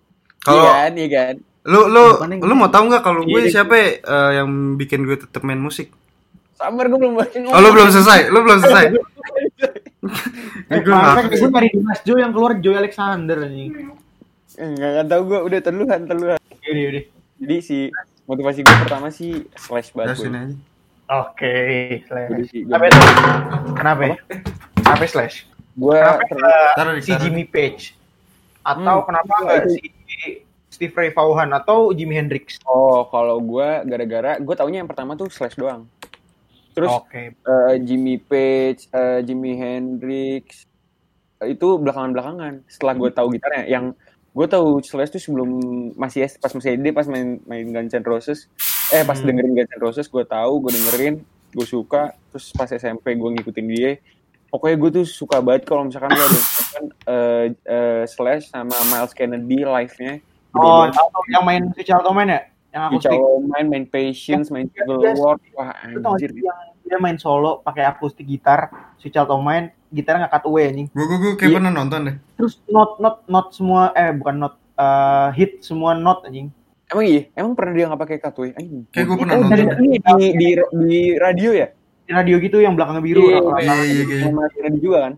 [0.61, 1.35] Kalau kan iya kan
[1.65, 2.03] lu lu
[2.39, 5.57] lu mau tahu nggak kalau gue Iya, siapa ya, eh, yang bikin gue tetap main
[5.57, 5.89] musik?
[6.53, 8.29] sabar gue belum baca Oh, lu belum selesai.
[8.29, 8.85] Lu belum selesai.
[10.69, 13.93] Eh, gue nggak gue nyari di Mas Joy yang keluar Joy Alexander anjing.
[14.55, 17.03] Enggak enggak tahu gue udah terluhan terluhan yaudah.
[17.37, 17.77] jadi si
[18.25, 20.17] motivasi gue pertama sih slash aja.
[21.05, 21.55] Oke,
[22.09, 22.29] slash.
[22.33, 22.99] Jadi si Apa itu?
[23.77, 24.15] Kenapa ya?
[24.81, 25.45] Kenapa slash?
[25.75, 27.11] gue Kenapa nggak si.
[27.19, 27.93] Jimmy Page?
[28.65, 29.83] Atau Hmm, kenapa nggak si
[30.71, 32.59] Steve Ray Vaughan atau Jimi Hendrix?
[32.67, 35.87] Oh, kalau gue gara-gara gue taunya yang pertama tuh Slash doang.
[36.75, 37.31] Terus Oke.
[37.31, 40.67] eh, Jimmy Page, eh, Jimi Hendrix
[41.39, 42.67] eh, itu belakangan-belakangan.
[42.67, 43.95] Setelah gue tahu gitarnya, yang
[44.35, 45.49] gue tahu Slash tuh sebelum
[45.95, 48.51] masih pas masih SD pas main main Guns N' Roses.
[48.91, 49.31] Eh pas Hmm.
[49.31, 51.15] dengerin Guns N' Roses gue tahu, gue dengerin,
[51.55, 52.11] gue suka.
[52.35, 53.95] Terus pas SMP gue ngikutin dia.
[54.51, 56.39] Pokoknya gue tuh suka banget kalau misalkan lo ada
[57.07, 60.19] eh, eh, Slash sama Miles Kennedy live-nya.
[60.55, 62.41] Oh, atau yang main si Charlton main ya?
[62.75, 63.19] Yang Di akustik.
[63.47, 65.15] main, main Patience, main Civil Yes.
[65.15, 66.35] War, wah anjir.
[66.35, 68.67] yang dia main solo pakai akustik gitar,
[68.99, 70.87] si Charlton main gitarnya nggak cut away anjing.
[70.91, 71.57] Gue gue gue kayak Iya.
[71.57, 72.15] pernah nonton deh.
[72.35, 76.51] Terus not not not semua eh bukan not eh, hit semua not anjing.
[76.85, 77.21] Emang iya?
[77.31, 78.51] Emang pernah dia nggak pakai cutaway?
[78.53, 78.83] Anjing.
[78.91, 79.55] Kayak gue pernah nonton.
[79.55, 80.49] dari- Ini di, di,
[80.83, 81.67] di radio ya?
[82.05, 83.23] Di radio gitu yang belakangnya biru.
[83.23, 84.17] Iya, iya, iya, iya.
[84.21, 85.13] Sama radio juga kan?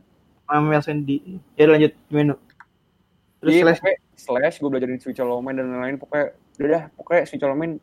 [0.46, 1.18] Sama Mel Sandy.
[1.52, 2.34] Ya lanjut gimana?
[3.38, 3.82] Terus Iya, slash
[4.16, 5.98] slash, gue belajar di Switch Lomen dan lain-lain.
[5.98, 7.78] Pokoknya, udah dah, pokoknya Switch Lomen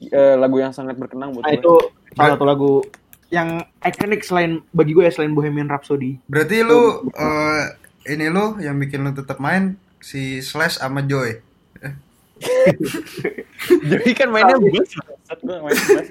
[0.00, 1.58] eh, lagu yang sangat berkenang buat nah, gue.
[1.58, 1.74] itu
[2.12, 2.72] salah satu lagu
[3.28, 3.48] yang
[3.80, 6.18] ikonik selain bagi gue ya selain Bohemian Rhapsody.
[6.26, 7.64] Berarti lu eh,
[8.08, 11.38] ini lu yang bikin lu tetap main si Slash sama Joy.
[13.90, 14.94] Jadi kan mainnya bass.
[15.26, 16.08] Saat gue main bass.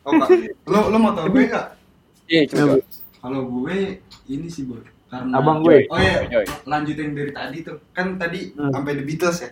[0.00, 0.28] Oh, enggak.
[0.64, 1.76] lu lu mau tau gue enggak?
[2.24, 2.80] Iya, coba.
[3.20, 4.80] Kalau gue ini sih, Boy.
[5.10, 5.84] Karena Abang gue.
[5.92, 6.46] Oh iya, Joy.
[6.64, 7.76] lanjutin dari tadi tuh.
[7.92, 8.72] Kan tadi Hmm.
[8.72, 9.50] sampai The Beatles ya.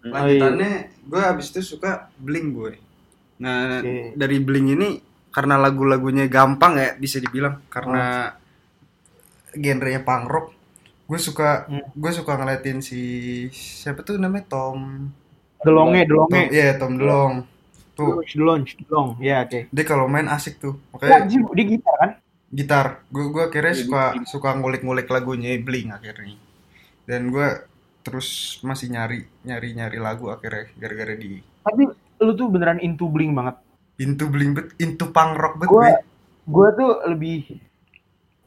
[0.00, 0.10] Hmm.
[0.10, 0.72] Lanjutannya
[1.02, 2.72] gue abis itu suka Blink boy.
[3.38, 4.12] Nah Oke.
[4.14, 4.88] dari Blink ini
[5.28, 8.32] karena lagu-lagunya gampang ya bisa dibilang karena
[9.52, 10.46] genrenya punk rock.
[11.04, 11.84] Gue suka Hmm.
[11.92, 13.00] gue suka ngeliatin si
[13.50, 15.10] siapa tuh namanya Tom
[15.60, 16.42] Delonge, delonge.
[16.48, 17.44] iya Tom DeLonge
[17.92, 19.08] tuh Delonge, delong.
[19.20, 19.68] Ya, oke.
[19.68, 22.10] dia kalau main asik tuh Ya, makanya anjing, dia gitar kan?
[22.48, 26.38] gitar gue gue akhirnya Iya, suka suka ngulik-ngulik lagunya Blink akhirnya
[27.04, 27.46] dan gue
[28.00, 28.28] terus
[28.60, 31.82] masih nyari nyari nyari lagu akhirnya gara-gara di Tapi
[32.18, 33.56] lu tuh beneran into bling banget.
[33.96, 36.08] into Blink bet into punk rock bet Gua- Boy.
[36.46, 37.38] Gue tuh lebih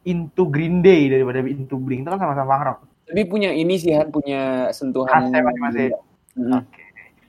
[0.03, 2.01] into Green Day daripada into bling.
[2.01, 2.79] Itu kan sama-sama punk rock.
[3.03, 4.41] Tapi punya ini sih Han, punya
[4.71, 5.29] sentuhan.
[5.29, 5.91] Khasnya masing-masing.
[6.33, 6.61] Hmm.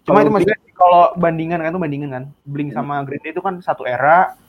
[0.03, 2.25] Cuma Kalau itu maksudnya kalau bandingan kan tuh bandingan kan.
[2.43, 4.41] Blink sama Green Day itu kan satu era,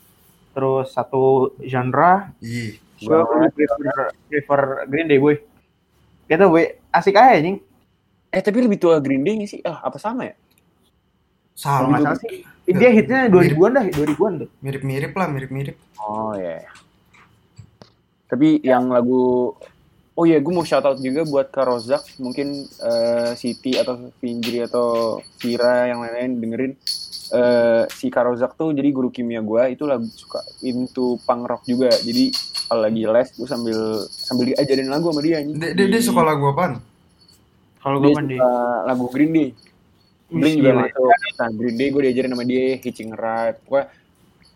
[0.51, 1.23] terus satu
[1.59, 2.31] genre.
[2.39, 3.19] Ih, Gue
[3.51, 5.35] prefer, prefer Green Day boy.
[6.25, 7.59] Gitu boy, asik aja anjing.
[8.35, 9.61] Eh tapi lebih tua Green Day nggak sih?
[9.63, 10.35] Ah apa sama ya?
[11.55, 14.49] Kalau sama nggak salah sih, dia hitnya 2000-an dah, 2000-an tuh.
[14.59, 16.59] mirip-mirip lah mirip-mirip Oh ya.
[18.27, 19.55] Tapi yang lagu
[20.15, 24.63] Oh iya, gue mau shout out juga buat Kak Rozak, mungkin eh, Siti atau Fingri
[24.63, 26.71] atau Vira yang lain-lain dengerin
[27.35, 31.67] eh, si Kak Rozak tuh jadi guru kimia gue itu lagu suka into punk rock
[31.67, 31.91] juga.
[31.91, 32.31] Jadi
[32.71, 35.43] kalau lagi les gue sambil sambil diajarin lagu sama dia.
[35.43, 36.79] dia, dia, dia suka lagu apaan
[37.85, 38.49] Kalau gue suka
[38.89, 39.49] lagu Green Day.
[40.25, 41.05] Blink juga masuk.
[41.37, 43.61] Nah, Green Day gue diajarin sama dia, Hitching Ride.
[43.61, 43.85] Pokoknya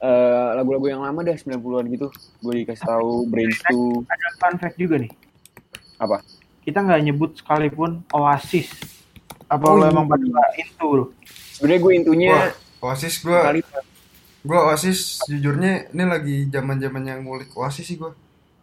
[0.02, 2.08] eh, lagu-lagu yang lama dah 90-an gitu.
[2.42, 4.10] Gue dikasih tahu Brains 2.
[4.10, 5.12] Ada fun fact juga nih.
[6.02, 6.26] Apa?
[6.66, 8.74] Kita nggak nyebut sekalipun Oasis.
[9.46, 9.94] Apa Oh, lo iya.
[9.94, 11.14] emang pada lo?
[11.54, 12.54] Sebenarnya gue intunya Wah,
[12.90, 13.60] Oasis gue kali
[14.40, 18.08] gue Oasis jujurnya ini lagi zaman zamannya ngulik Oasis sih gue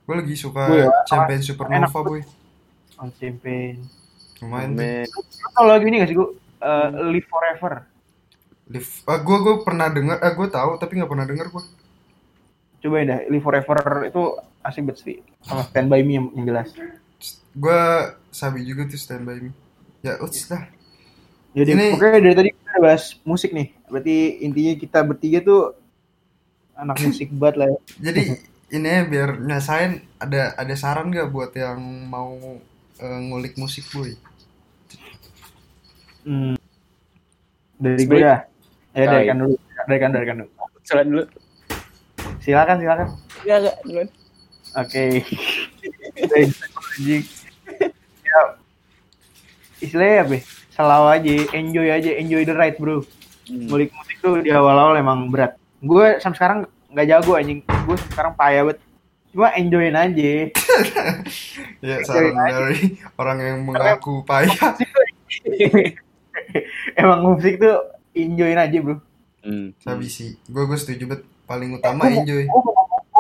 [0.09, 2.25] gue lagi suka Gue ya, Champion Supernova boy
[2.97, 3.85] On Champagne.
[4.45, 4.77] Lumayan
[5.57, 6.29] tau lagu ini gak sih gue?
[6.57, 7.73] Eh, Live Forever.
[8.69, 11.65] Live ah, gue gue pernah denger ah gue tahu tapi nggak pernah denger gue
[12.77, 14.23] Cobain dah, Live Forever itu
[14.61, 15.17] asik banget sih.
[15.41, 16.69] Sama Stand By Me yang, yang jelas.
[17.57, 17.81] gue
[18.29, 19.51] sabi juga tuh Stand By Me
[20.05, 20.69] ya uts lah
[21.57, 23.73] Jadi Ini- pokoknya dari tadi kita udah bahas musik nih.
[23.89, 25.73] Berarti intinya kita bertiga tuh
[26.77, 27.79] anak musik banget lah ya.
[27.97, 28.23] jadi
[28.69, 32.61] ini ya, biar nyasain ada ada saran gak buat yang mau
[33.01, 34.15] eh, ngulik musik boy
[36.27, 36.59] Hmm.
[37.79, 38.19] Dari gue.
[38.19, 38.43] Ya
[38.97, 39.29] dari Baik.
[39.31, 39.55] kan dulu.
[39.87, 40.51] Dari kan dari kan dulu.
[40.83, 41.25] Selain dulu.
[42.43, 43.09] Silakan silakan.
[43.45, 44.09] Ya enggak, duluan.
[44.75, 45.05] Oke.
[46.17, 47.23] Dari anjing.
[48.27, 48.41] ya.
[49.79, 50.35] Istilahnya apa?
[50.35, 50.41] ya?
[50.75, 53.05] Selalu aja, enjoy aja, enjoy the ride bro.
[53.47, 53.71] Hmm.
[53.71, 55.55] Ngulik musik tuh di awal-awal emang berat.
[55.79, 56.59] Gue sampai sekarang
[56.91, 57.61] nggak jago anjing.
[57.87, 58.79] Gue sekarang payah banget.
[59.37, 60.49] Cuma enjoyin aja.
[61.85, 64.49] ya saran dari orang yang mengaku payah
[66.97, 67.77] emang musik tuh
[68.13, 68.97] enjoyin aja bro.
[69.41, 69.71] Hmm.
[69.79, 72.61] sabi sih gue gue setuju bet paling utama Eh, gua mau- enjoy Gue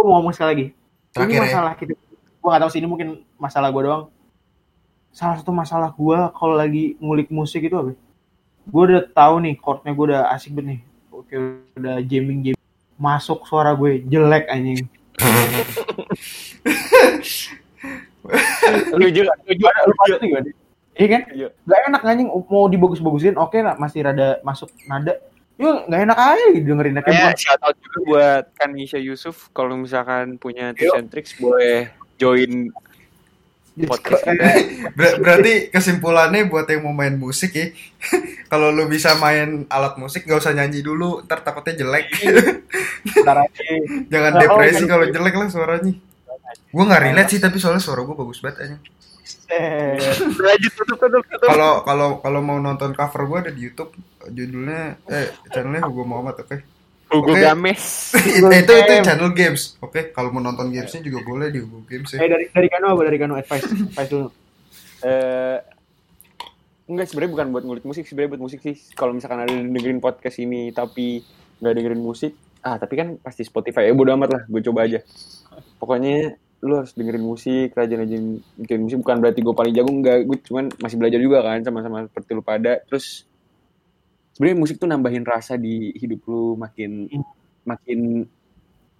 [0.03, 0.67] mau, ngomong sekali lagi.
[1.11, 1.43] Terakhir ini ya.
[1.47, 1.93] masalah kita.
[2.37, 4.05] Gue gak tahu sih ini mungkin masalah gue doang.
[5.11, 7.93] Salah satu masalah gue kalau lagi ngulik musik itu apa?
[8.64, 10.81] Gue udah tahu nih chordnya gue udah asik banget nih.
[11.11, 11.35] Oke
[11.75, 12.61] udah jamming jamming.
[12.97, 14.85] Masuk suara gue jelek anjing.
[18.97, 19.71] Lu juga, lu juga.
[19.87, 20.49] Lu gimana?
[20.97, 21.23] Iya kan?
[21.31, 21.49] Iya.
[21.69, 25.21] Gak enak anjing mau dibagus-bagusin oke lah masih rada masuk nada.
[25.57, 29.77] Yuk gak enak aja dengerin kayak Kayak bukan shout out juga buat Kanisha Yusuf kalau
[29.77, 31.89] misalkan punya tips and tricks boleh
[32.21, 32.73] join
[33.79, 34.24] podcast.
[34.93, 37.68] Ber- berarti kesimpulannya buat yang mau main musik ya
[38.51, 42.09] kalau lu bisa main alat musik gak usah nyanyi dulu ntar takutnya jelek.
[43.20, 43.62] Ntar aja.
[44.12, 45.93] jangan Nah, depresi kalau- kalau jelek lah suaranya.
[46.66, 48.77] Gue nggak relate sih tapi soalnya suara gue bagus banget aja
[49.47, 49.95] Eh,
[50.37, 51.47] Lanjut tutup tutup tutup.
[51.47, 53.95] kalau kalau kalau mau nonton cover gue ada di YouTube
[54.27, 56.57] judulnya eh channelnya Hugo Muhammad oke
[57.07, 57.43] Hugo Oke.
[57.43, 57.85] Games.
[58.39, 59.79] itu itu itu channel games.
[59.79, 62.99] Oke kalau mau nonton gamesnya juga boleh di Hugo Games eh ya dari dari Kano
[62.99, 63.03] apa?
[63.07, 64.29] Dari Kano advice advice dulu.
[65.07, 65.59] Eh,
[66.91, 68.75] enggak sebenarnya bukan buat ngulik musik sebenarnya buat musik sih.
[68.99, 71.23] Kalau misalkan ada dengerin podcast ini tapi
[71.63, 72.35] nggak dengerin musik
[72.67, 73.87] ah tapi kan pasti Spotify.
[73.87, 74.99] Ya bodo amat lah gue coba aja.
[75.79, 76.35] Pokoknya
[76.67, 78.99] lu harus dengerin musik rajin-rajin bikin musik.
[79.07, 80.27] Bukan berarti gue paling jago enggak.
[80.27, 82.83] Gue cuman masih belajar juga kan sama-sama seperti lu pada.
[82.91, 83.23] Terus
[84.37, 87.09] sebenarnya musik tuh nambahin rasa di hidup lu makin
[87.64, 88.28] makin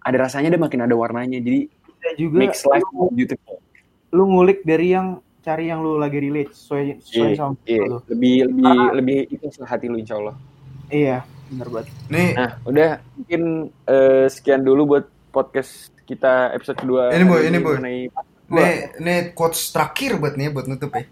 [0.01, 3.61] ada rasanya deh makin ada warnanya jadi Bisa juga makes life lu, beautiful
[4.09, 7.83] lu ngulik dari yang cari yang lu lagi relate sesuai sesuai Iya, sama iya.
[7.85, 7.97] lu.
[8.09, 10.35] lebih lebih lebih itu hati lu insya Allah
[10.87, 11.17] Iya,
[11.51, 11.87] benar banget.
[12.07, 13.41] nih Nah, udah mungkin
[13.85, 17.11] eh, sekian dulu buat podcast kita episode kedua.
[17.11, 17.75] Ini, Boy, ini, Boy.
[17.77, 17.99] mengenai
[18.47, 21.03] Nih, nih quotes terakhir buat nih buat nutup ya.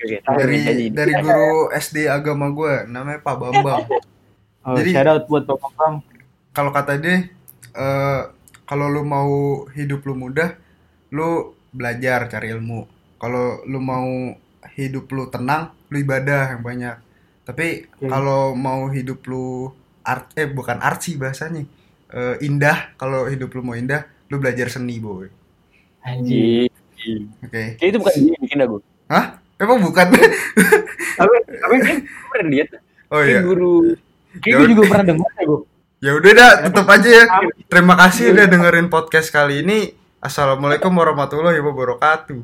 [0.00, 3.84] Oke, Dari Jadi- dari guru SD agama gue namanya Pak Bambang.
[4.60, 5.94] Oh, Jadi- shout out buat Bapak Bang.
[6.52, 7.32] Kalau kata dia
[7.72, 8.20] eh,
[8.62, 9.32] kalau lu mau
[9.72, 10.52] hidup lu mudah,
[11.08, 12.84] lu belajar cari ilmu.
[13.16, 14.36] Kalau lu mau
[14.70, 16.92] hidup lu tenang, lu ibadah yang banyak.
[17.42, 18.04] Tapi Oke.
[18.04, 19.72] kalau mau hidup lu
[20.04, 21.64] art eh bukan artsy bahasanya.
[22.10, 25.24] eh, indah, kalau hidup lu mau indah, lu belajar seni, boy.
[26.04, 26.68] Anjing.
[27.40, 27.80] Oke.
[27.80, 28.80] Kayak itu bukan dia bikin dah gue.
[29.08, 29.39] Hah?
[29.60, 30.06] Emang bukan?
[31.20, 31.96] Tapi tapi kan
[32.32, 32.68] pernah lihat
[33.12, 33.44] oh iya.
[33.44, 33.92] guru
[34.40, 35.60] Kayak gue juga pernah dengar ya, gue.
[36.00, 37.24] Ya udah dah, tutup aja ya.
[37.66, 39.92] Terima kasih udah dengerin podcast kali ini.
[40.22, 42.40] Assalamualaikum warahmatullahi wabarakatuh.